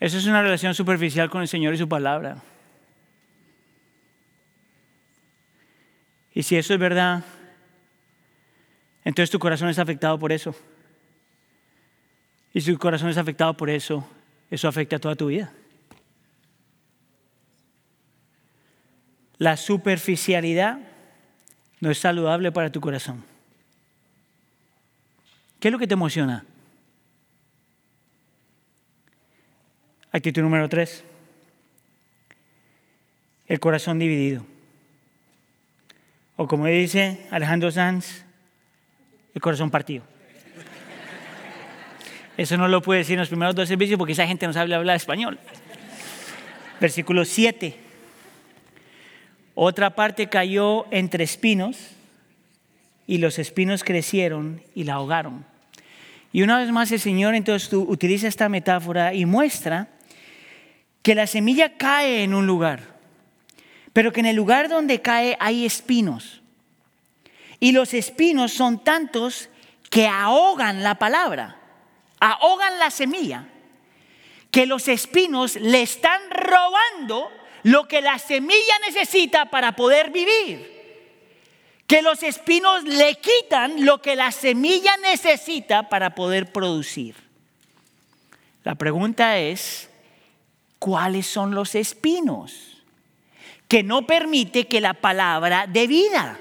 Eso 0.01 0.18
es 0.18 0.27
una 0.27 0.42
relación 0.42 0.75
superficial 0.75 1.31
con 1.31 1.42
el 1.42 1.47
Señor 1.47 1.75
y 1.75 1.79
su 1.79 1.88
palabra. 1.88 2.38
Y 6.35 6.42
si 6.42 6.57
eso 6.57 6.75
es 6.75 6.81
verdad, 6.81 7.23
entonces 9.05 9.31
tu 9.31 9.38
corazón 9.38 9.68
es 9.68 9.79
afectado 9.79 10.18
por 10.18 10.33
eso. 10.33 10.53
Y 12.52 12.60
si 12.60 12.72
tu 12.72 12.78
corazón 12.78 13.08
es 13.08 13.16
afectado 13.16 13.54
por 13.56 13.70
eso, 13.70 14.06
eso 14.50 14.68
afecta 14.68 14.96
a 14.96 14.98
toda 14.98 15.16
tu 15.16 15.26
vida. 15.28 15.52
La 19.38 19.56
superficialidad 19.56 20.78
no 21.80 21.90
es 21.90 21.98
saludable 21.98 22.52
para 22.52 22.70
tu 22.70 22.80
corazón. 22.80 23.24
¿Qué 25.58 25.68
es 25.68 25.72
lo 25.72 25.78
que 25.78 25.86
te 25.86 25.94
emociona? 25.94 26.44
Actitud 30.12 30.42
número 30.42 30.68
tres. 30.68 31.02
El 33.46 33.58
corazón 33.58 33.98
dividido. 33.98 34.44
O 36.36 36.46
como 36.46 36.66
dice 36.66 37.26
Alejandro 37.30 37.70
Sanz, 37.70 38.24
el 39.34 39.40
corazón 39.40 39.70
partido. 39.70 40.12
Eso 42.37 42.57
no 42.57 42.68
lo 42.68 42.81
puede 42.81 43.01
decir 43.01 43.14
en 43.14 43.21
los 43.21 43.29
primeros 43.29 43.55
dos 43.55 43.68
servicios 43.68 43.99
porque 43.99 44.14
esa 44.14 44.27
gente 44.27 44.47
no 44.47 44.53
sabe 44.53 44.75
hablar 44.75 44.97
español. 44.97 45.38
Versículo 46.81 47.25
7. 47.25 47.77
Otra 49.55 49.95
parte 49.95 50.29
cayó 50.29 50.87
entre 50.90 51.25
espinos 51.25 51.77
y 53.07 53.18
los 53.18 53.38
espinos 53.38 53.85
crecieron 53.85 54.62
y 54.75 54.85
la 54.85 54.95
ahogaron. 54.95 55.45
Y 56.33 56.42
una 56.42 56.59
vez 56.59 56.71
más 56.71 56.90
el 56.92 57.01
Señor 57.01 57.35
entonces 57.35 57.71
utiliza 57.73 58.27
esta 58.27 58.49
metáfora 58.49 59.12
y 59.12 59.27
muestra 59.27 59.88
que 61.03 61.14
la 61.14 61.27
semilla 61.27 61.77
cae 61.77 62.23
en 62.23 62.33
un 62.33 62.47
lugar, 62.47 62.81
pero 63.92 64.12
que 64.12 64.21
en 64.21 64.27
el 64.27 64.37
lugar 64.37 64.68
donde 64.68 65.03
cae 65.03 65.37
hay 65.38 65.66
espinos. 65.66 66.40
Y 67.61 67.73
los 67.73 67.92
espinos 67.92 68.53
son 68.53 68.83
tantos 68.83 69.51
que 69.90 70.09
ahogan 70.09 70.83
la 70.83 70.95
palabra, 70.95 71.59
ahogan 72.22 72.78
la 72.78 72.90
semilla, 72.90 73.48
que 74.52 74.66
los 74.66 74.87
espinos 74.87 75.56
le 75.56 75.82
están 75.82 76.20
robando 76.30 77.30
lo 77.64 77.88
que 77.88 78.00
la 78.00 78.18
semilla 78.18 78.78
necesita 78.87 79.46
para 79.46 79.74
poder 79.74 80.11
vivir. 80.11 80.70
Que 81.88 82.00
los 82.00 82.22
espinos 82.22 82.85
le 82.85 83.16
quitan 83.16 83.85
lo 83.85 84.00
que 84.00 84.14
la 84.14 84.30
semilla 84.30 84.96
necesita 84.98 85.88
para 85.88 86.14
poder 86.14 86.52
producir. 86.52 87.16
La 88.62 88.76
pregunta 88.76 89.38
es, 89.38 89.90
¿cuáles 90.78 91.26
son 91.26 91.54
los 91.56 91.74
espinos? 91.74 92.82
Que 93.66 93.82
no 93.82 94.06
permite 94.06 94.68
que 94.68 94.80
la 94.80 94.94
palabra 94.94 95.66
dé 95.66 95.88
vida. 95.88 96.38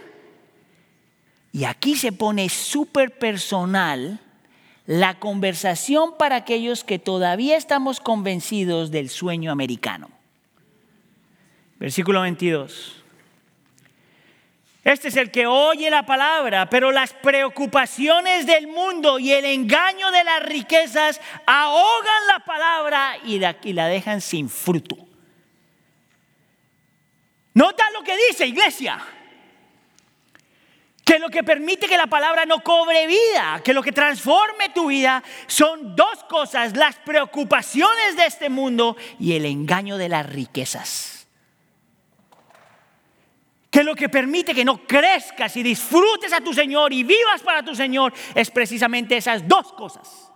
Y 1.52 1.63
aquí 1.63 1.96
se 1.96 2.12
pone 2.12 2.50
súper 2.50 3.17
personal 3.17 4.20
la 4.92 5.20
conversación 5.20 6.18
para 6.18 6.36
aquellos 6.36 6.84
que 6.84 7.00
todavía 7.00 7.56
estamos 7.56 8.02
convencidos 8.02 8.92
del 8.92 9.10
sueño 9.10 9.50
americano. 9.50 10.10
Versículo 11.80 12.20
22. 12.24 13.02
Este 14.84 15.08
es 15.08 15.16
el 15.16 15.32
que 15.32 15.48
oye 15.48 15.90
la 15.90 16.06
palabra, 16.06 16.70
pero 16.70 16.92
las 16.92 17.14
preocupaciones 17.14 18.46
del 18.46 18.68
mundo 18.68 19.18
y 19.18 19.32
el 19.32 19.46
engaño 19.46 20.12
de 20.12 20.26
las 20.26 20.44
riquezas 20.44 21.22
ahogan 21.46 22.28
la 22.28 22.40
palabra 22.44 23.14
y 23.24 23.40
la, 23.40 23.56
la 23.64 23.88
dejan 23.88 24.20
sin 24.20 24.50
fruto. 24.50 24.98
Nota 27.54 27.90
lo 27.92 28.04
que 28.04 28.18
dice 28.28 28.46
iglesia 28.46 29.02
que 31.12 31.19
lo 31.19 31.30
que 31.30 31.43
permite 31.43 31.89
que 31.89 31.97
la 31.97 32.08
palabra 32.08 32.45
no 32.45 32.63
cobre 32.63 33.06
vida, 33.06 33.60
que 33.65 33.74
lo 33.74 33.84
que 33.84 33.91
transforme 33.91 34.69
tu 34.74 34.88
vida 34.88 35.21
son 35.45 35.93
dos 35.93 36.24
cosas, 36.24 36.78
las 36.78 36.95
preocupaciones 36.95 38.15
de 38.15 38.28
este 38.28 38.50
mundo 38.50 38.95
y 39.19 39.34
el 39.34 39.45
engaño 39.45 39.97
de 39.97 40.08
las 40.08 40.26
riquezas. 40.26 41.28
Que 43.69 43.84
lo 43.84 43.93
que 43.93 44.08
permite 44.08 44.56
que 44.56 44.63
no 44.63 44.88
crezcas 44.88 45.58
y 45.58 45.63
disfrutes 45.63 46.32
a 46.32 46.39
tu 46.39 46.54
Señor 46.54 46.93
y 46.93 47.04
vivas 47.04 47.41
para 47.43 47.62
tu 47.62 47.76
Señor 47.76 48.13
es 48.34 48.50
precisamente 48.50 49.17
esas 49.17 49.45
dos 49.45 49.74
cosas. 49.74 50.31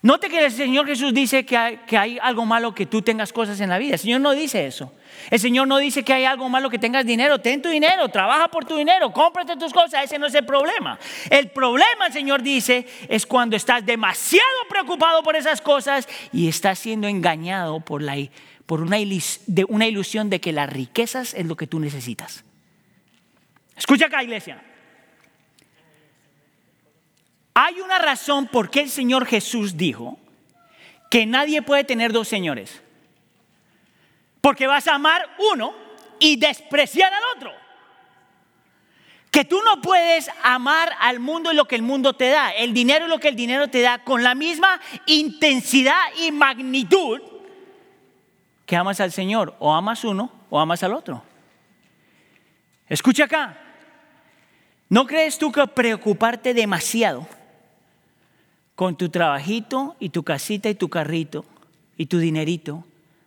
Note 0.00 0.28
que 0.28 0.44
el 0.44 0.52
Señor 0.52 0.86
Jesús 0.86 1.12
dice 1.12 1.44
que 1.44 1.56
hay, 1.56 2.18
algo 2.22 2.46
malo 2.46 2.72
que 2.72 2.86
tú 2.86 3.02
tengas 3.02 3.32
cosas 3.32 3.60
en 3.60 3.68
la 3.68 3.78
vida. 3.78 3.94
El 3.94 3.98
Señor 3.98 4.20
no 4.20 4.32
dice 4.32 4.66
eso. 4.66 4.92
El 5.28 5.40
Señor 5.40 5.66
no 5.66 5.78
dice 5.78 6.04
que 6.04 6.12
hay 6.12 6.24
algo 6.24 6.48
malo 6.48 6.70
que 6.70 6.78
tengas 6.78 7.04
dinero. 7.04 7.40
Ten 7.40 7.60
tu 7.60 7.68
dinero, 7.68 8.08
trabaja 8.08 8.48
por 8.48 8.64
tu 8.64 8.76
dinero, 8.76 9.12
cómprate 9.12 9.56
tus 9.56 9.72
cosas. 9.72 10.04
Ese 10.04 10.18
no 10.18 10.26
es 10.26 10.34
el 10.34 10.46
problema. 10.46 10.98
El 11.30 11.50
problema, 11.50 12.06
el 12.06 12.12
Señor 12.12 12.42
dice, 12.42 12.86
es 13.08 13.26
cuando 13.26 13.56
estás 13.56 13.84
demasiado 13.84 14.46
preocupado 14.68 15.22
por 15.24 15.34
esas 15.34 15.60
cosas 15.60 16.08
y 16.32 16.46
estás 16.46 16.78
siendo 16.78 17.08
engañado 17.08 17.80
por, 17.80 18.02
una, 18.02 18.96
una 19.68 19.86
ilusión 19.86 20.30
de 20.30 20.40
que 20.40 20.52
las 20.52 20.72
riquezas 20.72 21.34
es 21.34 21.46
lo 21.46 21.56
que 21.56 21.66
tú 21.66 21.80
necesitas. 21.80 22.44
Escucha 23.76 24.06
acá, 24.06 24.22
iglesia. 24.22 24.62
Hay 27.60 27.80
una 27.80 27.98
razón 27.98 28.46
por 28.46 28.70
qué 28.70 28.82
el 28.82 28.88
Señor 28.88 29.26
Jesús 29.26 29.76
dijo 29.76 30.16
que 31.10 31.26
nadie 31.26 31.60
puede 31.60 31.82
tener 31.82 32.12
dos 32.12 32.28
señores. 32.28 32.80
Porque 34.40 34.68
vas 34.68 34.86
a 34.86 34.94
amar 34.94 35.28
uno 35.52 35.74
y 36.20 36.36
despreciar 36.36 37.12
al 37.12 37.22
otro. 37.36 37.50
Que 39.32 39.44
tú 39.44 39.60
no 39.64 39.82
puedes 39.82 40.30
amar 40.44 40.92
al 41.00 41.18
mundo 41.18 41.50
y 41.50 41.56
lo 41.56 41.64
que 41.64 41.74
el 41.74 41.82
mundo 41.82 42.12
te 42.12 42.28
da, 42.28 42.50
el 42.50 42.72
dinero 42.72 43.06
y 43.06 43.08
lo 43.08 43.18
que 43.18 43.26
el 43.26 43.34
dinero 43.34 43.66
te 43.66 43.80
da, 43.80 44.04
con 44.04 44.22
la 44.22 44.36
misma 44.36 44.80
intensidad 45.06 46.00
y 46.20 46.30
magnitud 46.30 47.20
que 48.66 48.76
amas 48.76 49.00
al 49.00 49.10
Señor. 49.10 49.56
O 49.58 49.74
amas 49.74 50.04
uno 50.04 50.30
o 50.48 50.60
amas 50.60 50.84
al 50.84 50.94
otro. 50.94 51.24
Escucha 52.88 53.24
acá. 53.24 53.58
¿No 54.88 55.08
crees 55.08 55.38
tú 55.38 55.50
que 55.50 55.66
preocuparte 55.66 56.54
demasiado 56.54 57.26
con 58.78 58.94
tu 58.94 59.08
trabajito 59.08 59.96
y 59.98 60.10
tu 60.10 60.22
casita 60.22 60.68
y 60.68 60.76
tu 60.76 60.88
carrito 60.88 61.44
y 61.96 62.06
tu 62.06 62.20
dinerito 62.20 62.84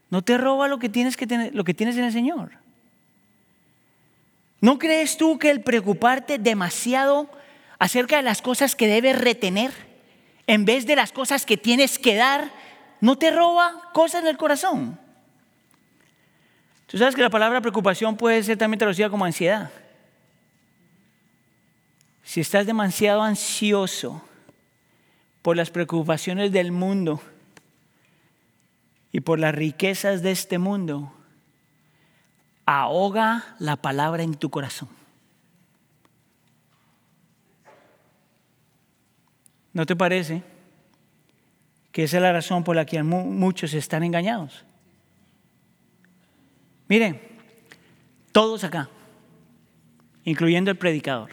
no 0.10 0.22
te 0.22 0.38
roba 0.38 0.70
lo 0.70 0.80
que 0.80 0.88
tienes, 0.88 1.18
que 1.18 1.28
tener, 1.28 1.54
lo 1.54 1.66
que 1.66 1.74
tienes 1.74 1.98
en 1.98 2.06
el 2.06 2.14
Señor? 2.14 2.52
¿No 4.62 4.80
crees 4.80 5.18
tú 5.18 5.38
que 5.40 5.52
el 5.52 5.60
preocuparte 5.60 6.40
demasiado 6.40 7.30
acerca 7.80 8.16
de 8.16 8.22
las 8.22 8.42
cosas 8.42 8.78
que 8.78 8.88
debes 8.88 9.20
retener 9.20 9.74
en 10.48 10.64
vez 10.64 10.86
de 10.86 10.96
las 10.96 11.12
cosas 11.12 11.46
que 11.46 11.58
tienes 11.58 12.00
que 12.00 12.16
dar 12.16 12.50
no 13.02 13.18
te 13.18 13.30
roba 13.30 13.90
cosas 13.94 14.24
del 14.24 14.38
corazón? 14.38 14.98
Tú 16.88 16.98
sabes 16.98 17.14
que 17.14 17.24
la 17.24 17.30
palabra 17.30 17.60
preocupación 17.60 18.16
puede 18.16 18.42
ser 18.42 18.58
también 18.58 18.80
traducida 18.80 19.10
como 19.10 19.26
ansiedad. 19.26 19.70
Si 22.24 22.40
estás 22.40 22.66
demasiado 22.66 23.22
ansioso 23.22 24.22
por 25.42 25.58
las 25.58 25.72
preocupaciones 25.72 26.52
del 26.52 26.72
mundo 26.72 27.22
y 29.12 29.22
por 29.22 29.40
las 29.40 29.54
riquezas 29.54 30.22
de 30.22 30.32
este 30.32 30.58
mundo, 30.58 31.12
ahoga 32.66 33.56
la 33.60 33.76
palabra 33.76 34.24
en 34.24 34.36
tu 34.36 34.50
corazón. 34.50 34.90
¿No 39.74 39.86
te 39.86 39.96
parece 39.96 40.44
que 41.92 42.04
esa 42.04 42.18
es 42.18 42.24
la 42.24 42.34
razón 42.34 42.64
por 42.64 42.76
la 42.76 42.86
que 42.86 43.02
muchos 43.04 43.74
están 43.74 44.04
engañados? 44.04 44.66
Miren, 46.88 47.22
todos 48.32 48.64
acá, 48.64 48.90
incluyendo 50.24 50.72
el 50.72 50.78
predicador, 50.78 51.32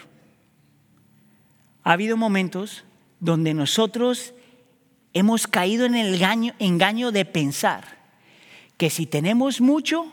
ha 1.83 1.93
habido 1.93 2.17
momentos 2.17 2.85
donde 3.21 3.55
nosotros 3.55 4.35
hemos 5.13 5.47
caído 5.47 5.87
en 5.87 5.95
el 5.95 6.23
engaño, 6.59 7.13
de 7.13 7.25
pensar 7.25 7.99
que 8.77 8.91
si 8.91 9.07
tenemos 9.07 9.61
mucho, 9.61 10.13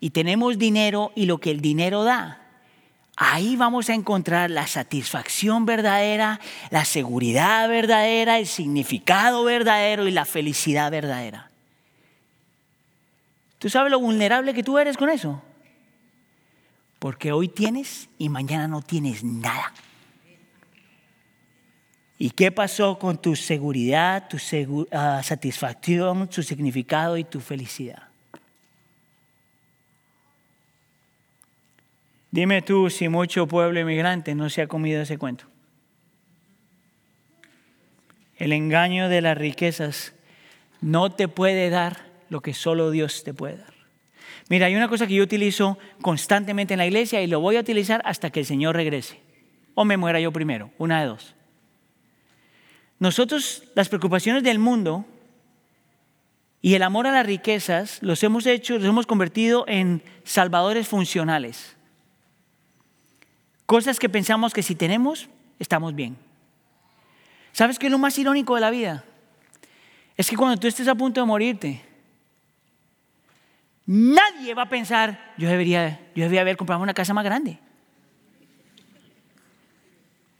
y 0.00 0.10
tenemos 0.10 0.58
dinero 0.58 1.12
y 1.14 1.26
lo 1.26 1.38
que 1.38 1.50
el 1.50 1.60
dinero 1.60 2.04
da, 2.04 2.40
ahí 3.16 3.56
vamos 3.56 3.90
a 3.90 3.94
encontrar 3.94 4.50
la 4.50 4.66
satisfacción 4.66 5.66
verdadera, 5.66 6.40
la 6.70 6.84
seguridad 6.84 7.68
verdadera, 7.68 8.38
el 8.38 8.46
significado 8.46 9.44
verdadero 9.44 10.06
y 10.06 10.12
la 10.12 10.24
felicidad 10.24 10.90
verdadera. 10.90 11.50
¿Tú 13.58 13.68
sabes 13.68 13.90
lo 13.90 13.98
vulnerable 13.98 14.54
que 14.54 14.62
tú 14.62 14.78
eres 14.78 14.96
con 14.96 15.10
eso? 15.10 15.42
Porque 17.00 17.32
hoy 17.32 17.48
tienes 17.48 18.08
y 18.18 18.28
mañana 18.28 18.68
no 18.68 18.82
tienes 18.82 19.24
nada. 19.24 19.72
¿Y 22.18 22.30
qué 22.30 22.50
pasó 22.50 22.98
con 22.98 23.16
tu 23.22 23.36
seguridad, 23.36 24.28
tu 24.28 24.38
ah, 24.90 25.22
satisfacción, 25.22 26.28
tu 26.28 26.42
significado 26.42 27.16
y 27.16 27.22
tu 27.22 27.38
felicidad? 27.38 28.08
Dime 32.32 32.60
tú 32.60 32.90
si 32.90 33.08
mucho 33.08 33.46
pueblo 33.46 33.80
inmigrante 33.80 34.34
no 34.34 34.50
se 34.50 34.62
ha 34.62 34.66
comido 34.66 35.02
ese 35.02 35.16
cuento. 35.16 35.44
El 38.36 38.52
engaño 38.52 39.08
de 39.08 39.20
las 39.20 39.38
riquezas 39.38 40.12
no 40.80 41.10
te 41.10 41.28
puede 41.28 41.70
dar 41.70 42.08
lo 42.30 42.40
que 42.40 42.52
solo 42.52 42.90
Dios 42.90 43.22
te 43.24 43.32
puede 43.32 43.58
dar. 43.58 43.74
Mira, 44.48 44.66
hay 44.66 44.74
una 44.74 44.88
cosa 44.88 45.06
que 45.06 45.14
yo 45.14 45.22
utilizo 45.22 45.78
constantemente 46.02 46.74
en 46.74 46.78
la 46.78 46.86
iglesia 46.86 47.22
y 47.22 47.26
lo 47.26 47.40
voy 47.40 47.56
a 47.56 47.60
utilizar 47.60 48.02
hasta 48.04 48.30
que 48.30 48.40
el 48.40 48.46
Señor 48.46 48.76
regrese. 48.76 49.20
O 49.74 49.84
me 49.84 49.96
muera 49.96 50.20
yo 50.20 50.32
primero, 50.32 50.70
una 50.78 51.00
de 51.00 51.06
dos. 51.06 51.34
Nosotros 52.98 53.62
las 53.74 53.88
preocupaciones 53.88 54.42
del 54.42 54.58
mundo 54.58 55.04
y 56.60 56.74
el 56.74 56.82
amor 56.82 57.06
a 57.06 57.12
las 57.12 57.26
riquezas 57.26 58.02
los 58.02 58.22
hemos 58.24 58.46
hecho, 58.46 58.74
los 58.74 58.84
hemos 58.84 59.06
convertido 59.06 59.64
en 59.68 60.02
salvadores 60.24 60.88
funcionales. 60.88 61.76
Cosas 63.66 63.98
que 63.98 64.08
pensamos 64.08 64.52
que 64.52 64.62
si 64.62 64.74
tenemos, 64.74 65.28
estamos 65.58 65.94
bien. 65.94 66.16
¿Sabes 67.52 67.78
qué 67.78 67.86
es 67.86 67.92
lo 67.92 67.98
más 67.98 68.18
irónico 68.18 68.54
de 68.54 68.60
la 68.60 68.70
vida? 68.70 69.04
Es 70.16 70.28
que 70.28 70.36
cuando 70.36 70.58
tú 70.58 70.66
estés 70.66 70.88
a 70.88 70.94
punto 70.94 71.20
de 71.20 71.26
morirte, 71.26 71.84
nadie 73.86 74.54
va 74.54 74.62
a 74.62 74.68
pensar, 74.68 75.34
yo 75.38 75.48
debería, 75.48 76.00
yo 76.14 76.24
debería 76.24 76.40
haber 76.40 76.56
comprado 76.56 76.82
una 76.82 76.94
casa 76.94 77.14
más 77.14 77.24
grande. 77.24 77.58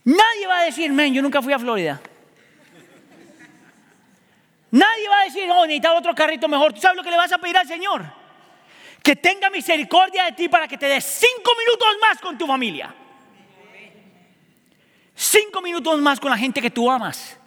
Nadie 0.03 0.47
va 0.47 0.59
a 0.59 0.63
decir, 0.63 0.91
men, 0.91 1.13
yo 1.13 1.21
nunca 1.21 1.41
fui 1.41 1.53
a 1.53 1.59
Florida. 1.59 2.01
Nadie 4.71 5.09
va 5.09 5.21
a 5.21 5.23
decir, 5.25 5.49
oh, 5.49 5.65
necesitaba 5.65 5.97
otro 5.97 6.13
carrito 6.13 6.47
mejor. 6.47 6.73
¿Tú 6.73 6.81
sabes 6.81 6.97
lo 6.97 7.03
que 7.03 7.09
le 7.09 7.17
vas 7.17 7.31
a 7.31 7.37
pedir 7.39 7.57
al 7.57 7.67
Señor? 7.67 8.05
Que 9.01 9.15
tenga 9.15 9.49
misericordia 9.49 10.25
de 10.25 10.33
ti 10.33 10.49
para 10.49 10.67
que 10.67 10.77
te 10.77 10.85
des 10.85 11.03
cinco 11.03 11.51
minutos 11.57 11.87
más 12.01 12.19
con 12.19 12.37
tu 12.37 12.45
familia. 12.45 12.93
Cinco 15.15 15.61
minutos 15.61 15.99
más 15.99 16.19
con 16.19 16.29
la 16.29 16.37
gente 16.37 16.61
que 16.61 16.69
tú 16.69 16.89
amas. 16.89 17.37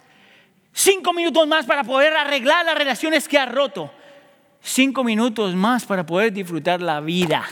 Cinco 0.73 1.13
minutos 1.13 1.47
más 1.47 1.65
para 1.65 1.83
poder 1.83 2.13
arreglar 2.15 2.65
las 2.65 2.77
relaciones 2.77 3.27
que 3.27 3.37
has 3.37 3.51
roto. 3.51 3.91
Cinco 4.61 5.03
minutos 5.03 5.55
más 5.55 5.85
para 5.85 6.05
poder 6.05 6.33
disfrutar 6.33 6.81
la 6.81 6.99
vida. 6.99 7.45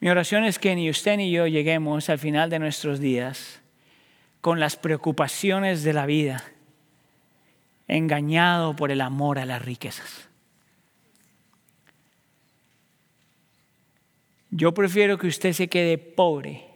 Mi 0.00 0.08
oración 0.08 0.44
es 0.44 0.58
que 0.58 0.74
ni 0.74 0.90
usted 0.90 1.16
ni 1.16 1.30
yo 1.30 1.46
lleguemos 1.46 2.08
al 2.08 2.18
final 2.18 2.50
de 2.50 2.58
nuestros 2.58 3.00
días 3.00 3.60
con 4.40 4.60
las 4.60 4.76
preocupaciones 4.76 5.82
de 5.82 5.92
la 5.92 6.06
vida, 6.06 6.44
engañado 7.86 8.76
por 8.76 8.90
el 8.90 9.00
amor 9.00 9.38
a 9.38 9.46
las 9.46 9.62
riquezas. 9.62 10.28
Yo 14.50 14.72
prefiero 14.72 15.18
que 15.18 15.26
usted 15.26 15.52
se 15.52 15.68
quede 15.68 15.98
pobre 15.98 16.66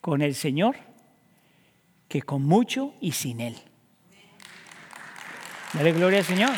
con 0.00 0.22
el 0.22 0.34
Señor 0.34 0.76
que 2.08 2.22
con 2.22 2.42
mucho 2.42 2.94
y 3.00 3.12
sin 3.12 3.40
Él. 3.40 3.56
Dale 5.72 5.92
gloria 5.92 6.18
al 6.18 6.24
Señor. 6.24 6.52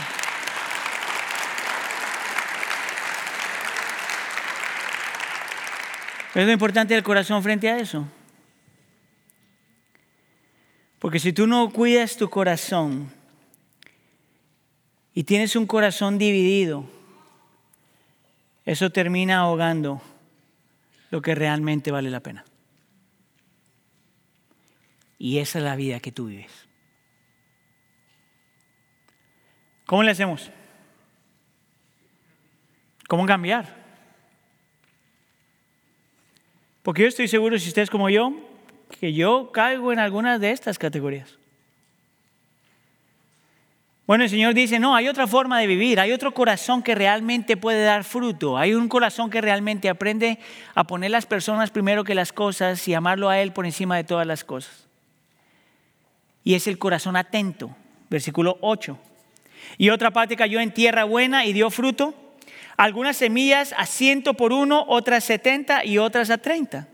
Es 6.34 6.44
lo 6.44 6.50
importante 6.50 6.94
del 6.94 7.04
corazón 7.04 7.42
frente 7.44 7.70
a 7.70 7.78
eso. 7.78 8.08
Porque 10.98 11.18
si 11.18 11.32
tú 11.32 11.46
no 11.46 11.70
cuidas 11.70 12.16
tu 12.16 12.30
corazón 12.30 13.10
y 15.14 15.24
tienes 15.24 15.54
un 15.56 15.66
corazón 15.66 16.18
dividido, 16.18 16.84
eso 18.64 18.90
termina 18.90 19.40
ahogando 19.40 20.00
lo 21.10 21.20
que 21.20 21.34
realmente 21.34 21.90
vale 21.90 22.10
la 22.10 22.20
pena. 22.20 22.44
Y 25.18 25.38
esa 25.38 25.58
es 25.58 25.64
la 25.64 25.76
vida 25.76 26.00
que 26.00 26.12
tú 26.12 26.26
vives. 26.26 26.50
¿Cómo 29.86 30.02
le 30.02 30.10
hacemos? 30.10 30.50
¿Cómo 33.06 33.26
cambiar? 33.26 33.84
Porque 36.82 37.02
yo 37.02 37.08
estoy 37.08 37.28
seguro, 37.28 37.58
si 37.58 37.68
usted 37.68 37.82
es 37.82 37.90
como 37.90 38.10
yo, 38.10 38.32
que 38.98 39.12
yo 39.12 39.50
caigo 39.52 39.92
en 39.92 39.98
algunas 39.98 40.40
de 40.40 40.50
estas 40.50 40.78
categorías. 40.78 41.38
Bueno, 44.06 44.24
el 44.24 44.30
Señor 44.30 44.52
dice, 44.52 44.78
no, 44.78 44.94
hay 44.94 45.08
otra 45.08 45.26
forma 45.26 45.58
de 45.60 45.66
vivir, 45.66 45.98
hay 45.98 46.12
otro 46.12 46.34
corazón 46.34 46.82
que 46.82 46.94
realmente 46.94 47.56
puede 47.56 47.82
dar 47.82 48.04
fruto, 48.04 48.58
hay 48.58 48.74
un 48.74 48.86
corazón 48.86 49.30
que 49.30 49.40
realmente 49.40 49.88
aprende 49.88 50.38
a 50.74 50.84
poner 50.84 51.10
las 51.10 51.24
personas 51.24 51.70
primero 51.70 52.04
que 52.04 52.14
las 52.14 52.30
cosas 52.30 52.86
y 52.86 52.92
amarlo 52.92 53.30
a 53.30 53.40
Él 53.40 53.52
por 53.52 53.64
encima 53.64 53.96
de 53.96 54.04
todas 54.04 54.26
las 54.26 54.44
cosas. 54.44 54.86
Y 56.42 56.54
es 56.54 56.66
el 56.66 56.78
corazón 56.78 57.16
atento, 57.16 57.74
versículo 58.10 58.58
8. 58.60 58.98
Y 59.78 59.88
otra 59.88 60.10
parte 60.10 60.36
cayó 60.36 60.60
en 60.60 60.74
tierra 60.74 61.04
buena 61.04 61.46
y 61.46 61.54
dio 61.54 61.70
fruto, 61.70 62.14
algunas 62.76 63.16
semillas 63.16 63.74
a 63.78 63.86
ciento 63.86 64.34
por 64.34 64.52
uno, 64.52 64.84
otras 64.86 65.24
setenta 65.24 65.82
y 65.82 65.96
otras 65.96 66.28
a 66.28 66.36
treinta. 66.36 66.88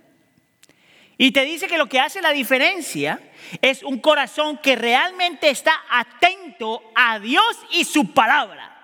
Y 1.22 1.32
te 1.32 1.44
dice 1.44 1.66
que 1.66 1.76
lo 1.76 1.86
que 1.86 2.00
hace 2.00 2.22
la 2.22 2.32
diferencia 2.32 3.20
es 3.60 3.82
un 3.82 3.98
corazón 3.98 4.56
que 4.56 4.74
realmente 4.74 5.50
está 5.50 5.74
atento 5.90 6.82
a 6.94 7.18
Dios 7.18 7.58
y 7.72 7.84
su 7.84 8.14
palabra. 8.14 8.74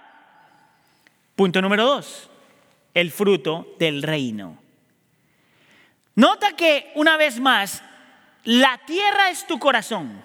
Punto 1.34 1.62
número 1.62 1.86
dos, 1.86 2.28
el 2.92 3.10
fruto 3.10 3.74
del 3.78 4.02
reino. 4.02 4.58
Nota 6.14 6.54
que 6.54 6.92
una 6.94 7.16
vez 7.16 7.40
más, 7.40 7.82
la 8.44 8.82
tierra 8.84 9.30
es 9.30 9.46
tu 9.46 9.58
corazón. 9.58 10.22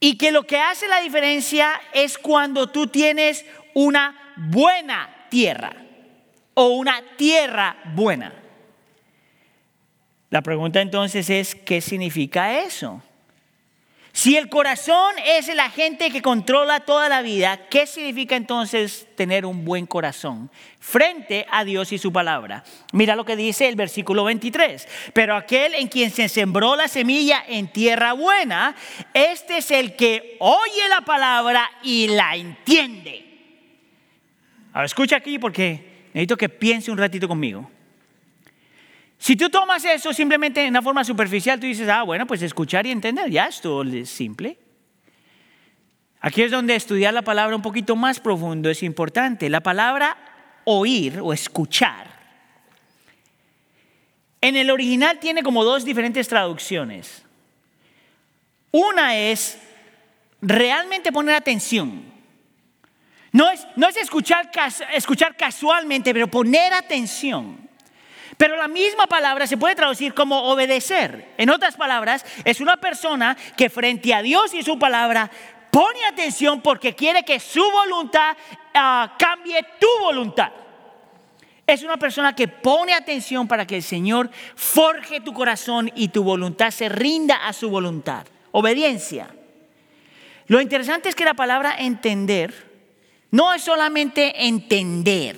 Y 0.00 0.18
que 0.18 0.32
lo 0.32 0.48
que 0.48 0.58
hace 0.58 0.88
la 0.88 1.00
diferencia 1.00 1.80
es 1.92 2.18
cuando 2.18 2.70
tú 2.70 2.88
tienes 2.88 3.46
una 3.72 4.34
buena 4.34 5.28
tierra 5.30 5.76
o 6.54 6.70
una 6.70 7.04
tierra 7.16 7.76
buena. 7.94 8.43
La 10.34 10.42
pregunta 10.42 10.80
entonces 10.80 11.30
es, 11.30 11.54
¿qué 11.54 11.80
significa 11.80 12.58
eso? 12.58 13.00
Si 14.10 14.36
el 14.36 14.48
corazón 14.48 15.14
es 15.24 15.48
el 15.48 15.60
agente 15.60 16.10
que 16.10 16.22
controla 16.22 16.80
toda 16.80 17.08
la 17.08 17.22
vida, 17.22 17.68
¿qué 17.70 17.86
significa 17.86 18.34
entonces 18.34 19.06
tener 19.14 19.46
un 19.46 19.64
buen 19.64 19.86
corazón 19.86 20.50
frente 20.80 21.46
a 21.52 21.62
Dios 21.62 21.92
y 21.92 21.98
su 21.98 22.12
palabra? 22.12 22.64
Mira 22.92 23.14
lo 23.14 23.24
que 23.24 23.36
dice 23.36 23.68
el 23.68 23.76
versículo 23.76 24.24
23. 24.24 24.88
Pero 25.12 25.36
aquel 25.36 25.72
en 25.74 25.86
quien 25.86 26.10
se 26.10 26.28
sembró 26.28 26.74
la 26.74 26.88
semilla 26.88 27.44
en 27.46 27.68
tierra 27.68 28.12
buena, 28.12 28.74
este 29.12 29.58
es 29.58 29.70
el 29.70 29.94
que 29.94 30.36
oye 30.40 30.88
la 30.88 31.02
palabra 31.02 31.70
y 31.84 32.08
la 32.08 32.34
entiende. 32.34 33.24
Ahora 34.72 34.86
escucha 34.86 35.14
aquí 35.14 35.38
porque 35.38 36.08
necesito 36.12 36.36
que 36.36 36.48
piense 36.48 36.90
un 36.90 36.98
ratito 36.98 37.28
conmigo. 37.28 37.70
Si 39.18 39.36
tú 39.36 39.48
tomas 39.48 39.84
eso 39.84 40.12
simplemente 40.12 40.62
en 40.62 40.70
una 40.70 40.82
forma 40.82 41.04
superficial, 41.04 41.58
tú 41.58 41.66
dices, 41.66 41.88
ah, 41.88 42.02
bueno, 42.02 42.26
pues 42.26 42.42
escuchar 42.42 42.86
y 42.86 42.90
entender, 42.90 43.30
ya 43.30 43.46
esto 43.46 43.82
es 43.82 44.10
simple. 44.10 44.58
Aquí 46.20 46.42
es 46.42 46.50
donde 46.50 46.74
estudiar 46.74 47.12
la 47.12 47.22
palabra 47.22 47.54
un 47.54 47.62
poquito 47.62 47.96
más 47.96 48.18
profundo 48.18 48.70
es 48.70 48.82
importante. 48.82 49.50
La 49.50 49.60
palabra 49.60 50.16
oír 50.64 51.20
o 51.20 51.32
escuchar. 51.32 52.06
En 54.40 54.56
el 54.56 54.70
original 54.70 55.18
tiene 55.20 55.42
como 55.42 55.64
dos 55.64 55.84
diferentes 55.84 56.28
traducciones. 56.28 57.24
Una 58.70 59.16
es 59.16 59.58
realmente 60.40 61.12
poner 61.12 61.34
atención. 61.34 62.04
No 63.32 63.50
es, 63.50 63.66
no 63.76 63.88
es 63.88 63.96
escuchar, 63.96 64.50
escuchar 64.94 65.36
casualmente, 65.36 66.12
pero 66.12 66.28
poner 66.28 66.72
atención. 66.72 67.63
Pero 68.36 68.56
la 68.56 68.68
misma 68.68 69.06
palabra 69.06 69.46
se 69.46 69.56
puede 69.56 69.74
traducir 69.74 70.14
como 70.14 70.50
obedecer. 70.50 71.34
En 71.38 71.50
otras 71.50 71.76
palabras, 71.76 72.24
es 72.44 72.60
una 72.60 72.76
persona 72.76 73.36
que 73.56 73.70
frente 73.70 74.12
a 74.12 74.22
Dios 74.22 74.54
y 74.54 74.62
su 74.62 74.78
palabra 74.78 75.30
pone 75.70 76.04
atención 76.04 76.60
porque 76.60 76.94
quiere 76.94 77.24
que 77.24 77.38
su 77.40 77.62
voluntad 77.70 78.36
ah, 78.74 79.14
cambie 79.18 79.64
tu 79.78 79.88
voluntad. 80.00 80.52
Es 81.66 81.82
una 81.82 81.96
persona 81.96 82.34
que 82.34 82.46
pone 82.46 82.92
atención 82.92 83.48
para 83.48 83.66
que 83.66 83.76
el 83.76 83.82
Señor 83.82 84.30
forje 84.54 85.20
tu 85.20 85.32
corazón 85.32 85.90
y 85.94 86.08
tu 86.08 86.22
voluntad 86.22 86.70
se 86.70 86.88
rinda 86.88 87.46
a 87.46 87.52
su 87.52 87.70
voluntad. 87.70 88.26
Obediencia. 88.52 89.28
Lo 90.46 90.60
interesante 90.60 91.08
es 91.08 91.14
que 91.14 91.24
la 91.24 91.34
palabra 91.34 91.74
entender 91.78 92.72
no 93.30 93.52
es 93.52 93.62
solamente 93.62 94.46
entender, 94.46 95.36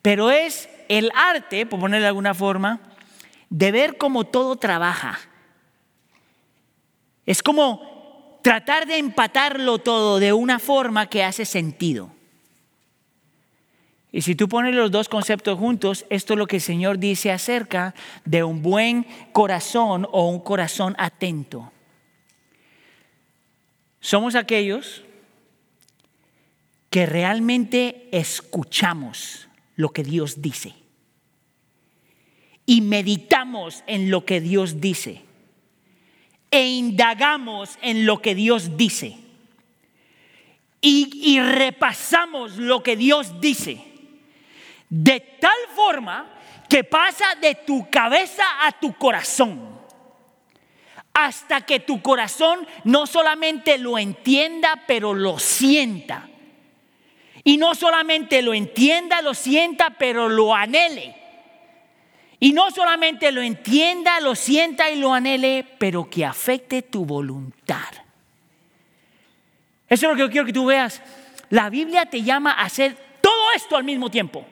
pero 0.00 0.30
es 0.30 0.68
el 0.90 1.12
arte, 1.14 1.66
por 1.66 1.78
ponerle 1.78 2.02
de 2.02 2.08
alguna 2.08 2.34
forma, 2.34 2.80
de 3.48 3.70
ver 3.70 3.96
cómo 3.96 4.24
todo 4.24 4.56
trabaja. 4.56 5.20
Es 7.24 7.44
como 7.44 8.40
tratar 8.42 8.88
de 8.88 8.98
empatarlo 8.98 9.78
todo 9.78 10.18
de 10.18 10.32
una 10.32 10.58
forma 10.58 11.06
que 11.06 11.22
hace 11.22 11.44
sentido. 11.44 12.10
Y 14.10 14.22
si 14.22 14.34
tú 14.34 14.48
pones 14.48 14.74
los 14.74 14.90
dos 14.90 15.08
conceptos 15.08 15.56
juntos, 15.56 16.06
esto 16.10 16.32
es 16.32 16.38
lo 16.38 16.48
que 16.48 16.56
el 16.56 16.62
Señor 16.62 16.98
dice 16.98 17.30
acerca 17.30 17.94
de 18.24 18.42
un 18.42 18.60
buen 18.60 19.06
corazón 19.30 20.08
o 20.10 20.28
un 20.28 20.40
corazón 20.40 20.96
atento. 20.98 21.70
Somos 24.00 24.34
aquellos 24.34 25.04
que 26.90 27.06
realmente 27.06 28.08
escuchamos 28.10 29.46
lo 29.76 29.90
que 29.90 30.02
Dios 30.02 30.42
dice 30.42 30.79
y 32.66 32.80
meditamos 32.80 33.82
en 33.86 34.10
lo 34.10 34.24
que 34.24 34.40
Dios 34.40 34.80
dice 34.80 35.22
e 36.50 36.66
indagamos 36.66 37.78
en 37.82 38.06
lo 38.06 38.20
que 38.20 38.34
Dios 38.34 38.76
dice 38.76 39.16
y, 40.82 41.38
repasamos 41.40 42.56
lo 42.56 42.82
que 42.82 42.96
Dios 42.96 43.40
dice 43.40 43.84
de 44.88 45.20
tal 45.20 45.58
forma 45.74 46.30
que 46.68 46.84
pasa 46.84 47.34
de 47.40 47.54
tu 47.54 47.88
cabeza 47.90 48.44
a 48.62 48.72
tu 48.72 48.94
corazón 48.94 49.70
hasta 51.12 51.60
que 51.62 51.80
tu 51.80 52.00
corazón 52.00 52.66
no 52.84 53.06
solamente 53.06 53.76
lo 53.78 53.98
entienda, 53.98 54.84
pero 54.86 55.12
lo 55.12 55.38
sienta. 55.38 56.28
Y 57.42 57.56
no 57.56 57.74
solamente 57.74 58.42
lo 58.42 58.54
entienda, 58.54 59.20
lo 59.20 59.34
sienta, 59.34 59.90
pero 59.98 60.28
lo 60.28 60.54
anhele. 60.54 61.16
Y 62.40 62.52
no 62.52 62.70
solamente 62.70 63.30
lo 63.30 63.42
entienda, 63.42 64.18
lo 64.20 64.34
sienta 64.34 64.90
y 64.90 64.98
lo 64.98 65.12
anhele, 65.12 65.64
pero 65.78 66.08
que 66.08 66.24
afecte 66.24 66.80
tu 66.80 67.04
voluntad. 67.04 67.92
Eso 69.86 70.06
es 70.06 70.10
lo 70.10 70.14
que 70.14 70.22
yo 70.22 70.30
quiero 70.30 70.46
que 70.46 70.52
tú 70.52 70.64
veas. 70.64 71.02
La 71.50 71.68
Biblia 71.68 72.06
te 72.06 72.22
llama 72.22 72.52
a 72.52 72.62
hacer 72.62 72.96
todo 73.20 73.52
esto 73.54 73.76
al 73.76 73.84
mismo 73.84 74.10
tiempo. 74.10 74.46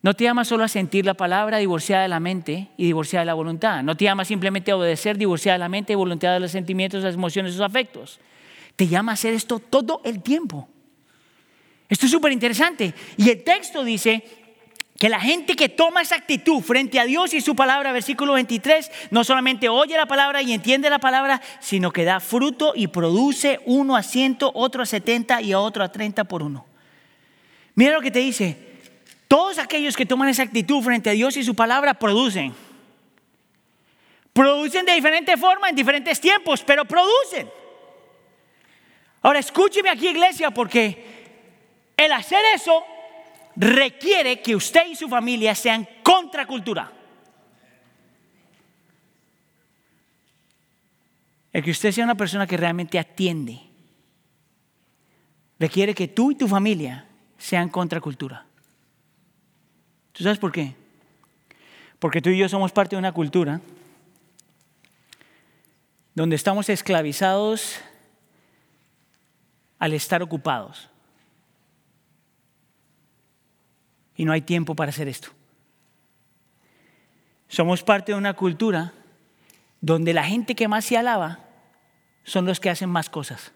No 0.00 0.14
te 0.14 0.24
llama 0.24 0.44
solo 0.44 0.62
a 0.62 0.68
sentir 0.68 1.04
la 1.04 1.14
palabra 1.14 1.58
divorciada 1.58 2.02
de 2.02 2.08
la 2.08 2.20
mente 2.20 2.68
y 2.76 2.84
divorciada 2.84 3.22
de 3.22 3.26
la 3.26 3.34
voluntad. 3.34 3.82
No 3.82 3.96
te 3.96 4.04
llama 4.04 4.24
simplemente 4.24 4.70
a 4.70 4.76
obedecer 4.76 5.18
divorciada 5.18 5.54
de 5.54 5.60
la 5.60 5.68
mente 5.68 5.92
y 5.92 5.96
voluntad 5.96 6.34
de 6.34 6.40
los 6.40 6.52
sentimientos, 6.52 7.02
las 7.02 7.14
emociones, 7.14 7.56
los 7.56 7.68
afectos. 7.68 8.20
Te 8.76 8.86
llama 8.86 9.12
a 9.12 9.14
hacer 9.14 9.34
esto 9.34 9.58
todo 9.58 10.02
el 10.04 10.22
tiempo. 10.22 10.68
Esto 11.88 12.06
es 12.06 12.12
súper 12.12 12.30
interesante. 12.30 12.94
Y 13.16 13.30
el 13.30 13.42
texto 13.42 13.82
dice 13.82 14.22
que 14.98 15.08
la 15.08 15.20
gente 15.20 15.54
que 15.54 15.68
toma 15.68 16.02
esa 16.02 16.16
actitud 16.16 16.60
frente 16.60 16.98
a 16.98 17.04
Dios 17.04 17.32
y 17.32 17.40
su 17.40 17.54
palabra, 17.54 17.92
versículo 17.92 18.32
23, 18.32 18.90
no 19.12 19.22
solamente 19.22 19.68
oye 19.68 19.96
la 19.96 20.06
palabra 20.06 20.42
y 20.42 20.52
entiende 20.52 20.90
la 20.90 20.98
palabra, 20.98 21.40
sino 21.60 21.92
que 21.92 22.04
da 22.04 22.18
fruto 22.18 22.72
y 22.74 22.88
produce 22.88 23.60
uno 23.64 23.94
a 23.94 24.02
ciento, 24.02 24.50
otro 24.54 24.82
a 24.82 24.86
setenta 24.86 25.40
y 25.40 25.52
a 25.52 25.60
otro 25.60 25.84
a 25.84 25.92
treinta 25.92 26.24
por 26.24 26.42
uno. 26.42 26.66
Mira 27.76 27.92
lo 27.92 28.00
que 28.00 28.10
te 28.10 28.18
dice. 28.18 28.58
Todos 29.28 29.58
aquellos 29.58 29.96
que 29.96 30.04
toman 30.04 30.30
esa 30.30 30.42
actitud 30.42 30.82
frente 30.82 31.10
a 31.10 31.12
Dios 31.12 31.36
y 31.36 31.44
su 31.44 31.54
palabra 31.54 31.94
producen. 31.94 32.52
Producen 34.32 34.84
de 34.84 34.94
diferente 34.94 35.36
forma, 35.36 35.68
en 35.68 35.76
diferentes 35.76 36.20
tiempos, 36.20 36.64
pero 36.64 36.84
producen. 36.84 37.48
Ahora 39.22 39.38
escúcheme 39.38 39.90
aquí, 39.90 40.08
iglesia, 40.08 40.50
porque 40.50 41.04
el 41.96 42.10
hacer 42.10 42.44
eso 42.54 42.84
requiere 43.58 44.40
que 44.40 44.54
usted 44.54 44.86
y 44.88 44.94
su 44.94 45.08
familia 45.08 45.54
sean 45.54 45.86
contracultura. 46.04 46.92
El 51.52 51.64
que 51.64 51.72
usted 51.72 51.90
sea 51.90 52.04
una 52.04 52.14
persona 52.14 52.46
que 52.46 52.56
realmente 52.56 52.98
atiende 52.98 53.60
requiere 55.58 55.92
que 55.92 56.06
tú 56.06 56.30
y 56.30 56.36
tu 56.36 56.46
familia 56.46 57.08
sean 57.36 57.68
contracultura. 57.68 58.46
¿Tú 60.12 60.22
sabes 60.22 60.38
por 60.38 60.52
qué? 60.52 60.76
Porque 61.98 62.22
tú 62.22 62.30
y 62.30 62.38
yo 62.38 62.48
somos 62.48 62.70
parte 62.70 62.94
de 62.94 63.00
una 63.00 63.12
cultura 63.12 63.60
donde 66.14 66.36
estamos 66.36 66.68
esclavizados 66.68 67.80
al 69.80 69.94
estar 69.94 70.22
ocupados. 70.22 70.88
Y 74.18 74.24
no 74.24 74.32
hay 74.32 74.42
tiempo 74.42 74.74
para 74.74 74.90
hacer 74.90 75.08
esto. 75.08 75.28
Somos 77.48 77.82
parte 77.82 78.12
de 78.12 78.18
una 78.18 78.34
cultura 78.34 78.92
donde 79.80 80.12
la 80.12 80.24
gente 80.24 80.54
que 80.54 80.68
más 80.68 80.84
se 80.84 80.98
alaba 80.98 81.38
son 82.24 82.44
los 82.44 82.60
que 82.60 82.68
hacen 82.68 82.90
más 82.90 83.08
cosas. 83.08 83.52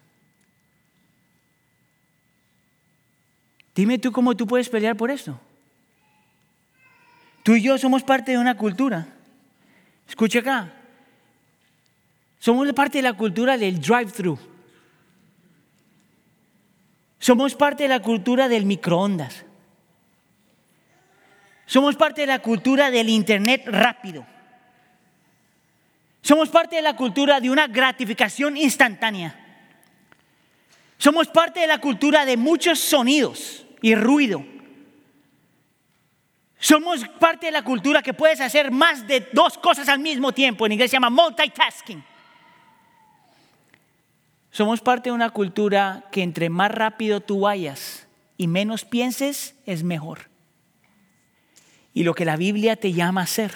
Dime 3.75 3.99
tú 3.99 4.13
cómo 4.13 4.37
tú 4.37 4.47
puedes 4.47 4.69
pelear 4.69 4.97
por 4.97 5.11
esto. 5.11 5.39
Tú 7.43 7.57
y 7.57 7.63
yo 7.63 7.77
somos 7.77 8.05
parte 8.05 8.31
de 8.31 8.39
una 8.39 8.57
cultura. 8.57 9.09
Escucha 10.09 10.39
acá. 10.39 10.73
Somos 12.39 12.73
parte 12.73 12.99
de 12.99 13.03
la 13.03 13.15
cultura 13.15 13.59
del 13.59 13.81
drive-thru. 13.81 14.39
Somos 17.19 17.57
parte 17.57 17.83
de 17.83 17.89
la 17.89 18.01
cultura 18.01 18.49
del 18.49 18.65
microondas. 18.65 19.45
Somos 21.73 21.97
parte 21.97 22.21
de 22.21 22.27
la 22.27 22.41
cultura 22.41 22.91
del 22.91 23.09
Internet 23.09 23.63
rápido. 23.65 24.27
Somos 26.21 26.51
parte 26.51 26.77
de 26.77 26.83
la 26.83 26.95
cultura 26.95 27.41
de 27.41 27.49
una 27.49 27.67
gratificación 27.67 28.59
instantánea. 28.59 29.35
Somos 30.99 31.29
parte 31.29 31.61
de 31.61 31.67
la 31.67 31.79
cultura 31.79 32.27
de 32.27 32.37
muchos 32.37 32.79
sonidos 32.79 33.65
y 33.81 33.95
ruido. 33.95 34.45
Somos 36.59 37.09
parte 37.19 37.47
de 37.47 37.53
la 37.53 37.65
cultura 37.65 38.03
que 38.03 38.13
puedes 38.13 38.43
hacer 38.43 38.71
más 38.71 39.07
de 39.07 39.27
dos 39.33 39.57
cosas 39.57 39.89
al 39.89 40.01
mismo 40.01 40.31
tiempo. 40.31 40.67
En 40.67 40.73
inglés 40.73 40.91
se 40.91 40.97
llama 40.97 41.09
multitasking. 41.09 42.05
Somos 44.51 44.83
parte 44.83 45.09
de 45.09 45.15
una 45.15 45.31
cultura 45.31 46.05
que 46.13 46.23
entre 46.23 46.51
más 46.51 46.71
rápido 46.71 47.23
tú 47.23 47.41
vayas 47.41 48.07
y 48.37 48.47
menos 48.47 48.85
pienses, 48.85 49.55
es 49.65 49.83
mejor. 49.83 50.32
Y 51.95 52.05
lo 52.05 52.15
que 52.15 52.25
la 52.25 52.37
Biblia 52.37 52.77
te 52.77 52.93
llama 52.93 53.21
a 53.21 53.25
hacer 53.25 53.53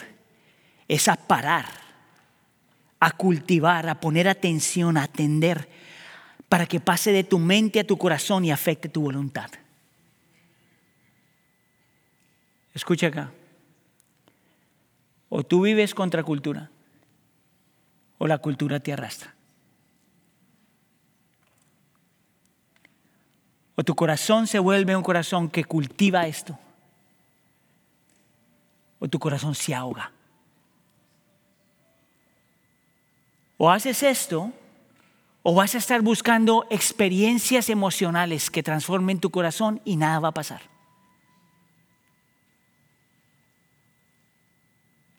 es 0.88 1.08
a 1.08 1.16
parar, 1.16 1.66
a 3.00 3.10
cultivar, 3.12 3.88
a 3.88 4.00
poner 4.00 4.28
atención, 4.28 4.96
a 4.96 5.04
atender, 5.04 5.68
para 6.48 6.66
que 6.66 6.80
pase 6.80 7.12
de 7.12 7.24
tu 7.24 7.38
mente 7.38 7.80
a 7.80 7.86
tu 7.86 7.96
corazón 7.96 8.44
y 8.44 8.50
afecte 8.50 8.88
tu 8.88 9.02
voluntad. 9.02 9.50
Escucha 12.74 13.08
acá. 13.08 13.32
O 15.28 15.42
tú 15.42 15.62
vives 15.62 15.94
contra 15.94 16.22
cultura 16.22 16.70
o 18.18 18.26
la 18.26 18.38
cultura 18.38 18.80
te 18.80 18.92
arrastra. 18.92 19.34
O 23.74 23.84
tu 23.84 23.94
corazón 23.94 24.46
se 24.46 24.58
vuelve 24.58 24.96
un 24.96 25.02
corazón 25.02 25.50
que 25.50 25.64
cultiva 25.64 26.26
esto. 26.26 26.58
O 28.98 29.08
tu 29.08 29.18
corazón 29.18 29.54
se 29.54 29.74
ahoga. 29.74 30.12
O 33.58 33.70
haces 33.70 34.02
esto, 34.02 34.52
o 35.42 35.54
vas 35.54 35.74
a 35.74 35.78
estar 35.78 36.02
buscando 36.02 36.66
experiencias 36.70 37.70
emocionales 37.70 38.50
que 38.50 38.62
transformen 38.62 39.20
tu 39.20 39.30
corazón 39.30 39.80
y 39.84 39.96
nada 39.96 40.18
va 40.18 40.28
a 40.28 40.34
pasar. 40.34 40.62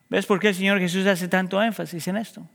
¿Ves 0.10 0.26
por 0.26 0.40
qué 0.40 0.50
el 0.50 0.56
Señor 0.56 0.80
Jesús 0.80 1.06
hace 1.06 1.28
tanto 1.28 1.62
énfasis 1.62 2.08
en 2.08 2.18
esto? 2.18 2.48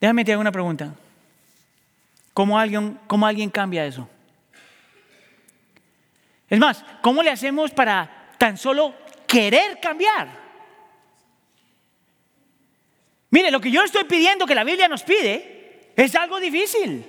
Déjame 0.00 0.24
te 0.24 0.32
hago 0.32 0.40
una 0.40 0.52
pregunta. 0.52 0.94
¿Cómo 2.32 2.58
alguien, 2.58 2.98
¿Cómo 3.06 3.26
alguien 3.26 3.50
cambia 3.50 3.86
eso? 3.86 4.08
Es 6.54 6.60
más, 6.60 6.84
¿cómo 7.02 7.20
le 7.20 7.32
hacemos 7.32 7.72
para 7.72 8.28
tan 8.38 8.56
solo 8.56 8.94
querer 9.26 9.80
cambiar? 9.80 10.28
Mire, 13.30 13.50
lo 13.50 13.60
que 13.60 13.72
yo 13.72 13.82
estoy 13.82 14.04
pidiendo 14.04 14.46
que 14.46 14.54
la 14.54 14.62
Biblia 14.62 14.86
nos 14.86 15.02
pide 15.02 15.90
es 15.96 16.14
algo 16.14 16.38
difícil. 16.38 17.04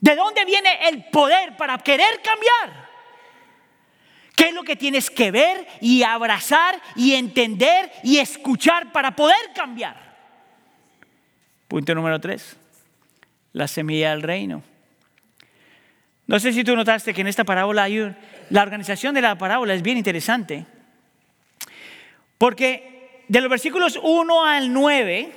¿De 0.00 0.16
dónde 0.16 0.46
viene 0.46 0.88
el 0.88 1.04
poder 1.10 1.54
para 1.58 1.76
querer 1.76 2.22
cambiar? 2.22 2.88
¿Qué 4.34 4.44
es 4.44 4.54
lo 4.54 4.62
que 4.62 4.76
tienes 4.76 5.10
que 5.10 5.30
ver 5.30 5.66
y 5.82 6.02
abrazar 6.02 6.80
y 6.96 7.12
entender 7.12 7.92
y 8.02 8.20
escuchar 8.20 8.90
para 8.90 9.14
poder 9.14 9.52
cambiar? 9.54 10.16
Punto 11.68 11.94
número 11.94 12.18
tres, 12.18 12.56
la 13.52 13.68
semilla 13.68 14.12
del 14.12 14.22
reino. 14.22 14.62
No 16.28 16.38
sé 16.38 16.52
si 16.52 16.62
tú 16.62 16.76
notaste 16.76 17.14
que 17.14 17.22
en 17.22 17.26
esta 17.26 17.44
parábola 17.44 17.84
hay 17.84 18.14
la 18.50 18.62
organización 18.62 19.14
de 19.14 19.22
la 19.22 19.38
parábola 19.38 19.72
es 19.72 19.82
bien 19.82 19.96
interesante. 19.96 20.66
Porque 22.36 23.24
de 23.28 23.40
los 23.40 23.48
versículos 23.48 23.98
1 24.02 24.44
al 24.44 24.70
9, 24.70 25.32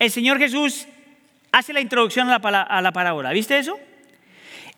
el 0.00 0.10
Señor 0.10 0.38
Jesús 0.38 0.88
hace 1.52 1.72
la 1.72 1.80
introducción 1.80 2.28
a 2.28 2.38
la, 2.38 2.62
a 2.62 2.82
la 2.82 2.92
parábola. 2.92 3.30
¿Viste 3.30 3.56
eso? 3.56 3.78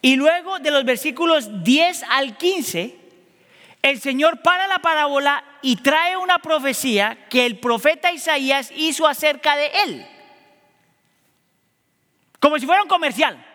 Y 0.02 0.16
luego 0.16 0.58
de 0.58 0.70
los 0.70 0.84
versículos 0.84 1.64
10 1.64 2.02
al 2.10 2.36
15, 2.36 2.94
el 3.80 4.00
Señor 4.00 4.42
para 4.42 4.66
la 4.66 4.80
parábola 4.80 5.42
y 5.62 5.76
trae 5.76 6.18
una 6.18 6.40
profecía 6.40 7.26
que 7.30 7.46
el 7.46 7.58
profeta 7.58 8.12
Isaías 8.12 8.70
hizo 8.76 9.08
acerca 9.08 9.56
de 9.56 9.70
él. 9.86 10.06
Como 12.38 12.58
si 12.58 12.66
fuera 12.66 12.82
un 12.82 12.88
comercial. 12.88 13.47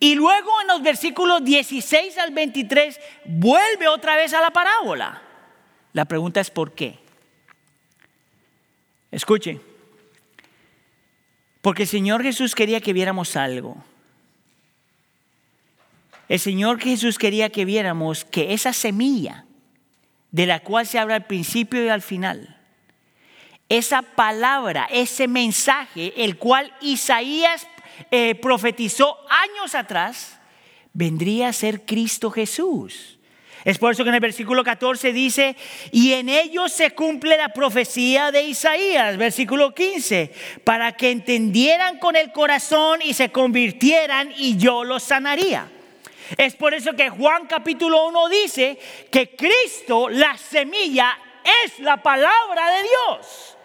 Y 0.00 0.14
luego 0.14 0.60
en 0.60 0.68
los 0.68 0.82
versículos 0.82 1.44
16 1.44 2.18
al 2.18 2.32
23 2.32 3.00
vuelve 3.24 3.88
otra 3.88 4.16
vez 4.16 4.32
a 4.32 4.40
la 4.40 4.50
parábola. 4.50 5.22
La 5.92 6.04
pregunta 6.04 6.40
es 6.40 6.50
¿por 6.50 6.72
qué? 6.72 6.98
Escuche, 9.10 9.60
porque 11.62 11.82
el 11.82 11.88
Señor 11.88 12.22
Jesús 12.22 12.54
quería 12.54 12.80
que 12.80 12.92
viéramos 12.92 13.36
algo. 13.36 13.82
El 16.28 16.38
Señor 16.38 16.78
Jesús 16.78 17.18
quería 17.18 17.48
que 17.48 17.64
viéramos 17.64 18.24
que 18.24 18.52
esa 18.52 18.72
semilla 18.72 19.46
de 20.30 20.46
la 20.46 20.60
cual 20.60 20.86
se 20.86 20.98
habla 20.98 21.16
al 21.16 21.26
principio 21.26 21.82
y 21.82 21.88
al 21.88 22.02
final, 22.02 22.56
esa 23.70 24.02
palabra, 24.02 24.86
ese 24.90 25.26
mensaje, 25.26 26.12
el 26.22 26.36
cual 26.36 26.72
Isaías 26.80 27.66
eh, 28.10 28.34
profetizó 28.36 29.18
años 29.28 29.74
atrás, 29.74 30.38
vendría 30.92 31.48
a 31.48 31.52
ser 31.52 31.84
Cristo 31.84 32.30
Jesús. 32.30 33.18
Es 33.64 33.78
por 33.78 33.92
eso 33.92 34.04
que 34.04 34.10
en 34.10 34.14
el 34.14 34.20
versículo 34.20 34.62
14 34.62 35.12
dice, 35.12 35.56
y 35.90 36.12
en 36.12 36.28
ellos 36.28 36.72
se 36.72 36.92
cumple 36.92 37.36
la 37.36 37.48
profecía 37.50 38.30
de 38.30 38.42
Isaías, 38.42 39.16
versículo 39.16 39.74
15, 39.74 40.32
para 40.64 40.92
que 40.92 41.10
entendieran 41.10 41.98
con 41.98 42.16
el 42.16 42.32
corazón 42.32 43.00
y 43.02 43.14
se 43.14 43.30
convirtieran 43.30 44.32
y 44.36 44.56
yo 44.56 44.84
los 44.84 45.02
sanaría. 45.02 45.70
Es 46.36 46.54
por 46.54 46.74
eso 46.74 46.92
que 46.94 47.08
Juan 47.08 47.46
capítulo 47.46 48.06
1 48.08 48.28
dice 48.28 48.78
que 49.10 49.34
Cristo, 49.34 50.08
la 50.08 50.36
semilla, 50.36 51.18
es 51.64 51.78
la 51.80 51.96
palabra 52.02 52.70
de 52.70 52.82
Dios. 52.82 53.57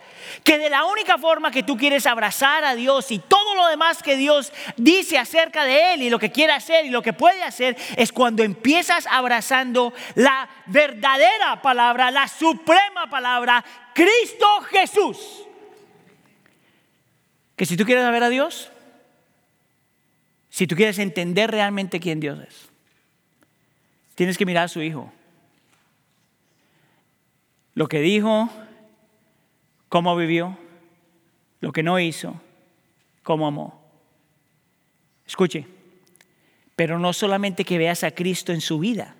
Que 0.43 0.57
de 0.57 0.69
la 0.69 0.85
única 0.85 1.17
forma 1.17 1.51
que 1.51 1.63
tú 1.63 1.77
quieres 1.77 2.05
abrazar 2.05 2.63
a 2.65 2.75
Dios 2.75 3.11
y 3.11 3.19
todo 3.19 3.55
lo 3.55 3.67
demás 3.67 4.03
que 4.03 4.17
Dios 4.17 4.51
dice 4.77 5.17
acerca 5.17 5.63
de 5.65 5.93
Él 5.93 6.01
y 6.01 6.09
lo 6.09 6.19
que 6.19 6.31
quiere 6.31 6.53
hacer 6.53 6.85
y 6.85 6.89
lo 6.89 7.01
que 7.01 7.13
puede 7.13 7.43
hacer 7.43 7.77
es 7.97 8.11
cuando 8.11 8.43
empiezas 8.43 9.07
abrazando 9.09 9.93
la 10.15 10.49
verdadera 10.67 11.61
palabra, 11.61 12.11
la 12.11 12.27
suprema 12.27 13.09
palabra, 13.09 13.63
Cristo 13.93 14.47
Jesús. 14.69 15.43
Que 17.55 17.65
si 17.65 17.77
tú 17.77 17.85
quieres 17.85 18.09
ver 18.09 18.23
a 18.23 18.29
Dios, 18.29 18.71
si 20.49 20.67
tú 20.67 20.75
quieres 20.75 20.99
entender 20.99 21.49
realmente 21.49 21.99
quién 21.99 22.19
Dios 22.19 22.39
es, 22.47 22.69
tienes 24.15 24.37
que 24.37 24.45
mirar 24.45 24.65
a 24.65 24.67
su 24.67 24.81
Hijo. 24.81 25.11
Lo 27.75 27.87
que 27.87 28.01
dijo, 28.01 28.49
cómo 29.93 30.15
vivió, 30.15 30.57
lo 31.61 31.71
que 31.71 31.83
no 31.83 31.99
hizo, 31.99 32.41
cómo 33.21 33.45
amó. 33.45 33.79
Escuche, 35.27 35.67
pero 36.75 36.97
no 36.97 37.13
solamente 37.13 37.63
que 37.63 37.77
veas 37.77 38.03
a 38.03 38.09
Cristo 38.09 38.51
en 38.51 38.61
su 38.61 38.79
vida, 38.79 39.15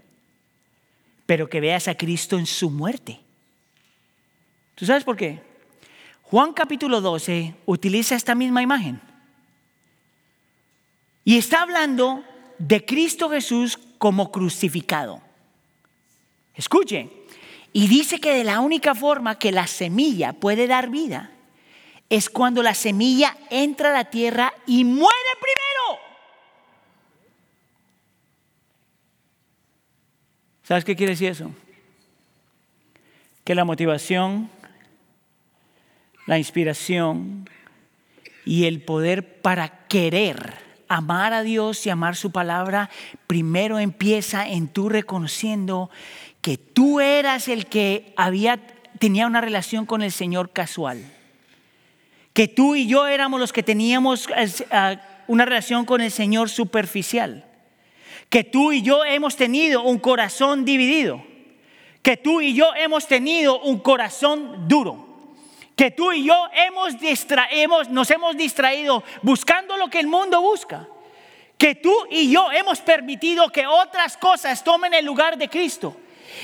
pero 1.27 1.47
que 1.47 1.61
veas 1.61 1.87
a 1.87 1.93
Cristo 1.93 2.39
en 2.39 2.47
su 2.47 2.71
muerte. 2.71 3.19
¿Tú 4.73 4.87
sabes 4.87 5.03
por 5.03 5.15
qué? 5.15 5.43
Juan 6.23 6.53
capítulo 6.53 7.01
12 7.01 7.53
utiliza 7.67 8.15
esta 8.15 8.33
misma 8.33 8.63
imagen. 8.63 8.99
Y 11.23 11.37
está 11.37 11.61
hablando 11.61 12.23
de 12.57 12.83
Cristo 12.83 13.29
Jesús 13.29 13.77
como 13.99 14.31
crucificado. 14.31 15.21
Escuche, 16.55 17.11
y 17.73 17.87
dice 17.87 18.19
que 18.19 18.33
de 18.35 18.43
la 18.43 18.59
única 18.59 18.93
forma 18.93 19.39
que 19.39 19.51
la 19.51 19.65
semilla 19.65 20.31
puede 20.33 20.67
dar 20.67 20.89
vida 20.89 21.31
es 22.07 22.29
cuando 22.29 22.61
la 22.61 22.75
semilla 22.75 23.35
entra 23.49 23.89
a 23.89 23.93
la 23.93 24.05
tierra 24.05 24.53
y 24.67 24.85
muere 24.85 25.09
primero. 25.41 25.99
¿Sabes 30.61 30.85
qué 30.85 30.95
quiere 30.95 31.13
decir 31.13 31.31
eso? 31.31 31.51
Que 33.43 33.55
la 33.55 33.65
motivación, 33.65 34.51
la 36.27 36.37
inspiración 36.37 37.49
y 38.45 38.65
el 38.65 38.83
poder 38.83 39.41
para 39.41 39.87
querer 39.87 40.53
amar 40.87 41.33
a 41.33 41.41
Dios 41.41 41.85
y 41.87 41.89
amar 41.89 42.15
su 42.15 42.31
palabra, 42.31 42.91
primero 43.25 43.79
empieza 43.79 44.47
en 44.47 44.67
tú 44.67 44.89
reconociendo 44.89 45.89
que 46.43 46.59
tú 46.59 46.99
eras 46.99 47.47
el 47.47 47.65
que 47.65 48.13
había, 48.15 48.59
tenía 48.99 49.25
una 49.25 49.41
relación 49.41 49.87
con 49.87 50.03
el 50.03 50.11
Señor 50.11 50.51
casual. 50.51 51.03
Que 52.33 52.47
tú 52.47 52.75
y 52.75 52.85
yo 52.85 53.07
éramos 53.07 53.39
los 53.39 53.51
que 53.51 53.63
teníamos 53.63 54.27
eh, 54.37 54.97
una 55.25 55.45
relación 55.45 55.85
con 55.85 56.01
el 56.01 56.11
Señor 56.11 56.49
superficial 56.49 57.45
que 58.29 58.43
tú 58.43 58.71
y 58.71 58.81
yo 58.81 59.05
hemos 59.05 59.35
tenido 59.35 59.83
un 59.83 59.99
corazón 59.99 60.65
dividido, 60.65 61.23
que 62.01 62.17
tú 62.17 62.41
y 62.41 62.55
yo 62.55 62.73
hemos 62.73 63.07
tenido 63.07 63.59
un 63.61 63.77
corazón 63.77 64.67
duro 64.67 65.13
que 65.75 65.91
tú 65.91 66.11
y 66.11 66.25
yo 66.25 66.35
hemos 66.53 67.89
nos 67.89 68.11
hemos 68.11 68.37
distraído 68.37 69.03
buscando 69.21 69.77
lo 69.77 69.89
que 69.89 69.99
el 69.99 70.07
mundo 70.07 70.41
busca. 70.41 70.87
Que 71.57 71.75
tú 71.75 71.93
y 72.11 72.31
yo 72.31 72.51
hemos 72.51 72.81
permitido 72.81 73.49
que 73.49 73.65
otras 73.65 74.17
cosas 74.17 74.63
tomen 74.63 74.93
el 74.93 75.05
lugar 75.05 75.37
de 75.37 75.49
Cristo. 75.49 75.95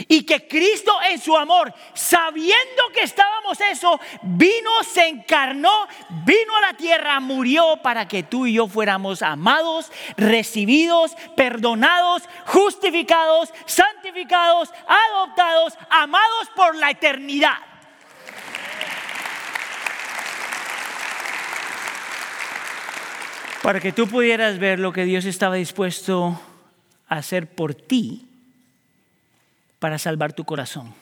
Y 0.08 0.24
que 0.24 0.48
Cristo 0.48 0.94
en 1.10 1.20
su 1.20 1.36
amor, 1.36 1.74
sabiendo 1.94 2.84
que 2.94 3.02
estábamos 3.02 3.60
eso, 3.62 4.00
vino, 4.22 4.84
se 4.84 5.08
encarnó, 5.08 5.88
vino 6.26 6.56
a 6.58 6.62
la 6.62 6.74
tierra, 6.74 7.20
murió 7.20 7.78
para 7.82 8.08
que 8.08 8.24
tú 8.24 8.46
y 8.46 8.54
yo 8.54 8.68
fuéramos 8.68 9.22
amados, 9.22 9.92
recibidos, 10.18 11.16
perdonados, 11.36 12.24
justificados, 12.46 13.54
santificados, 13.66 14.70
adoptados, 14.88 15.74
amados 15.90 16.50
por 16.56 16.76
la 16.76 16.92
eternidad. 16.92 17.58
Para 23.62 23.82
que 23.82 23.92
tú 23.92 24.08
pudieras 24.08 24.58
ver 24.58 24.80
lo 24.80 24.94
que 24.94 25.04
Dios 25.04 25.26
estaba 25.26 25.56
dispuesto 25.56 26.40
a 27.08 27.18
hacer 27.18 27.54
por 27.54 27.74
ti 27.74 28.29
para 29.80 29.98
salvar 29.98 30.34
tu 30.34 30.44
corazón. 30.44 30.94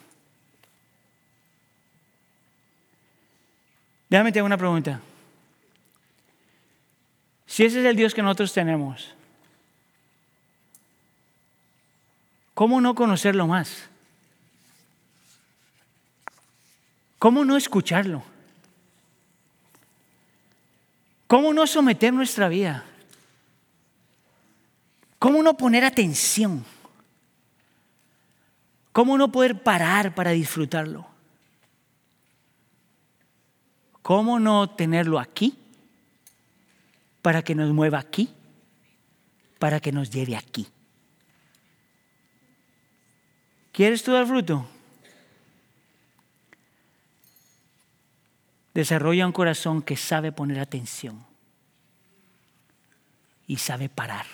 Déjame 4.08 4.32
te 4.32 4.40
una 4.40 4.56
pregunta. 4.56 5.00
Si 7.46 7.64
ese 7.64 7.80
es 7.80 7.86
el 7.86 7.96
Dios 7.96 8.14
que 8.14 8.22
nosotros 8.22 8.52
tenemos, 8.52 9.14
¿cómo 12.54 12.80
no 12.80 12.94
conocerlo 12.94 13.46
más? 13.46 13.88
¿Cómo 17.18 17.44
no 17.44 17.56
escucharlo? 17.56 18.22
¿Cómo 21.26 21.52
no 21.52 21.66
someter 21.66 22.12
nuestra 22.12 22.48
vida? 22.48 22.84
¿Cómo 25.18 25.42
no 25.42 25.56
poner 25.56 25.84
atención? 25.84 26.64
¿Cómo 28.98 29.16
no 29.16 29.30
poder 29.30 29.62
parar 29.62 30.12
para 30.12 30.32
disfrutarlo? 30.32 31.06
¿Cómo 34.02 34.40
no 34.40 34.70
tenerlo 34.70 35.20
aquí? 35.20 35.56
Para 37.22 37.42
que 37.42 37.54
nos 37.54 37.72
mueva 37.72 38.00
aquí, 38.00 38.28
para 39.60 39.78
que 39.78 39.92
nos 39.92 40.10
lleve 40.10 40.34
aquí. 40.34 40.66
¿Quieres 43.70 44.02
tú 44.02 44.10
dar 44.10 44.26
fruto? 44.26 44.68
Desarrolla 48.74 49.26
un 49.26 49.32
corazón 49.32 49.80
que 49.80 49.94
sabe 49.94 50.32
poner 50.32 50.58
atención 50.58 51.24
y 53.46 53.58
sabe 53.58 53.88
parar. 53.88 54.26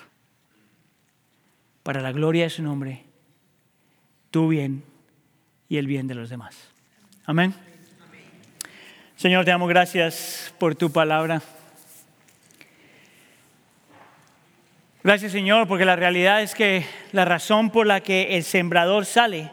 Para 1.82 2.00
la 2.00 2.12
gloria 2.12 2.44
de 2.44 2.50
su 2.50 2.62
nombre, 2.62 3.04
tu 4.34 4.48
bien 4.48 4.82
y 5.68 5.76
el 5.76 5.86
bien 5.86 6.08
de 6.08 6.16
los 6.16 6.28
demás. 6.28 6.56
Amén. 7.24 7.54
Señor, 9.14 9.44
te 9.44 9.52
damos 9.52 9.68
gracias 9.68 10.52
por 10.58 10.74
tu 10.74 10.90
palabra. 10.90 11.40
Gracias 15.04 15.30
Señor, 15.30 15.68
porque 15.68 15.84
la 15.84 15.94
realidad 15.94 16.42
es 16.42 16.56
que 16.56 16.84
la 17.12 17.24
razón 17.24 17.70
por 17.70 17.86
la 17.86 18.00
que 18.00 18.36
el 18.36 18.42
sembrador 18.42 19.06
sale, 19.06 19.52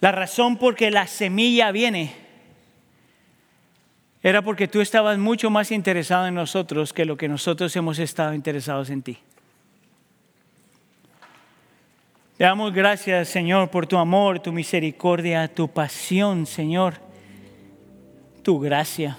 la 0.00 0.10
razón 0.10 0.56
por 0.56 0.74
que 0.74 0.90
la 0.90 1.06
semilla 1.06 1.70
viene, 1.70 2.16
era 4.24 4.42
porque 4.42 4.66
tú 4.66 4.80
estabas 4.80 5.18
mucho 5.18 5.50
más 5.50 5.70
interesado 5.70 6.26
en 6.26 6.34
nosotros 6.34 6.92
que 6.92 7.04
lo 7.04 7.16
que 7.16 7.28
nosotros 7.28 7.76
hemos 7.76 8.00
estado 8.00 8.34
interesados 8.34 8.90
en 8.90 9.02
ti. 9.02 9.18
Te 12.36 12.44
damos 12.44 12.72
gracias, 12.72 13.28
Señor, 13.28 13.68
por 13.68 13.86
tu 13.86 13.98
amor, 13.98 14.40
tu 14.40 14.52
misericordia, 14.52 15.48
tu 15.48 15.68
pasión, 15.68 16.46
Señor, 16.46 16.94
tu 18.42 18.58
gracia. 18.58 19.18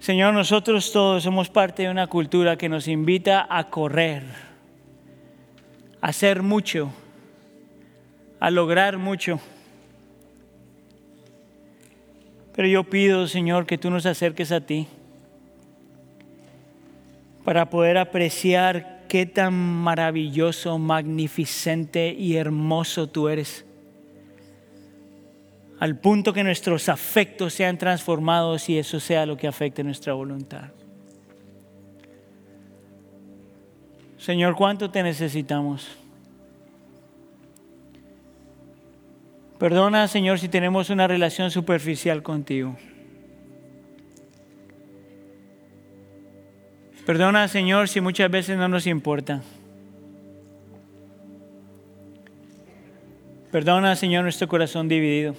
Señor, 0.00 0.34
nosotros 0.34 0.90
todos 0.90 1.22
somos 1.22 1.48
parte 1.48 1.84
de 1.84 1.90
una 1.90 2.08
cultura 2.08 2.56
que 2.56 2.68
nos 2.68 2.88
invita 2.88 3.46
a 3.48 3.70
correr, 3.70 4.24
a 6.00 6.08
hacer 6.08 6.42
mucho, 6.42 6.90
a 8.40 8.50
lograr 8.50 8.98
mucho. 8.98 9.38
Pero 12.54 12.66
yo 12.66 12.84
pido, 12.84 13.28
Señor, 13.28 13.66
que 13.66 13.78
tú 13.78 13.88
nos 13.88 14.04
acerques 14.04 14.50
a 14.50 14.60
ti 14.60 14.88
para 17.44 17.70
poder 17.70 17.98
apreciar 17.98 18.95
qué 19.08 19.26
tan 19.26 19.54
maravilloso, 19.54 20.78
magnificente 20.78 22.14
y 22.16 22.36
hermoso 22.36 23.08
tú 23.08 23.28
eres. 23.28 23.64
Al 25.78 25.98
punto 25.98 26.32
que 26.32 26.42
nuestros 26.42 26.88
afectos 26.88 27.52
sean 27.52 27.76
transformados 27.76 28.68
y 28.68 28.78
eso 28.78 28.98
sea 28.98 29.26
lo 29.26 29.36
que 29.36 29.46
afecte 29.46 29.84
nuestra 29.84 30.14
voluntad. 30.14 30.70
Señor, 34.16 34.56
¿cuánto 34.56 34.90
te 34.90 35.02
necesitamos? 35.02 35.86
Perdona, 39.58 40.08
Señor, 40.08 40.38
si 40.38 40.48
tenemos 40.48 40.90
una 40.90 41.06
relación 41.06 41.50
superficial 41.50 42.22
contigo. 42.22 42.76
Perdona, 47.06 47.46
Señor, 47.46 47.88
si 47.88 48.00
muchas 48.00 48.28
veces 48.28 48.58
no 48.58 48.66
nos 48.66 48.84
importa. 48.84 49.40
Perdona, 53.52 53.94
Señor, 53.94 54.24
nuestro 54.24 54.48
corazón 54.48 54.88
dividido. 54.88 55.36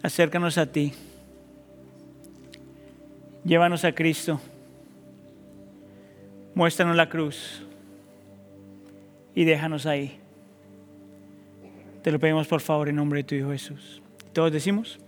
Acércanos 0.00 0.58
a 0.58 0.66
ti. 0.66 0.92
Llévanos 3.44 3.84
a 3.84 3.92
Cristo. 3.92 4.40
Muéstranos 6.54 6.94
la 6.94 7.08
cruz. 7.08 7.64
Y 9.34 9.44
déjanos 9.44 9.86
ahí. 9.86 10.20
Te 12.04 12.12
lo 12.12 12.20
pedimos 12.20 12.46
por 12.46 12.60
favor 12.60 12.88
en 12.88 12.94
nombre 12.94 13.18
de 13.18 13.24
tu 13.24 13.34
Hijo 13.34 13.50
Jesús. 13.50 14.00
Todos 14.32 14.52
decimos. 14.52 15.00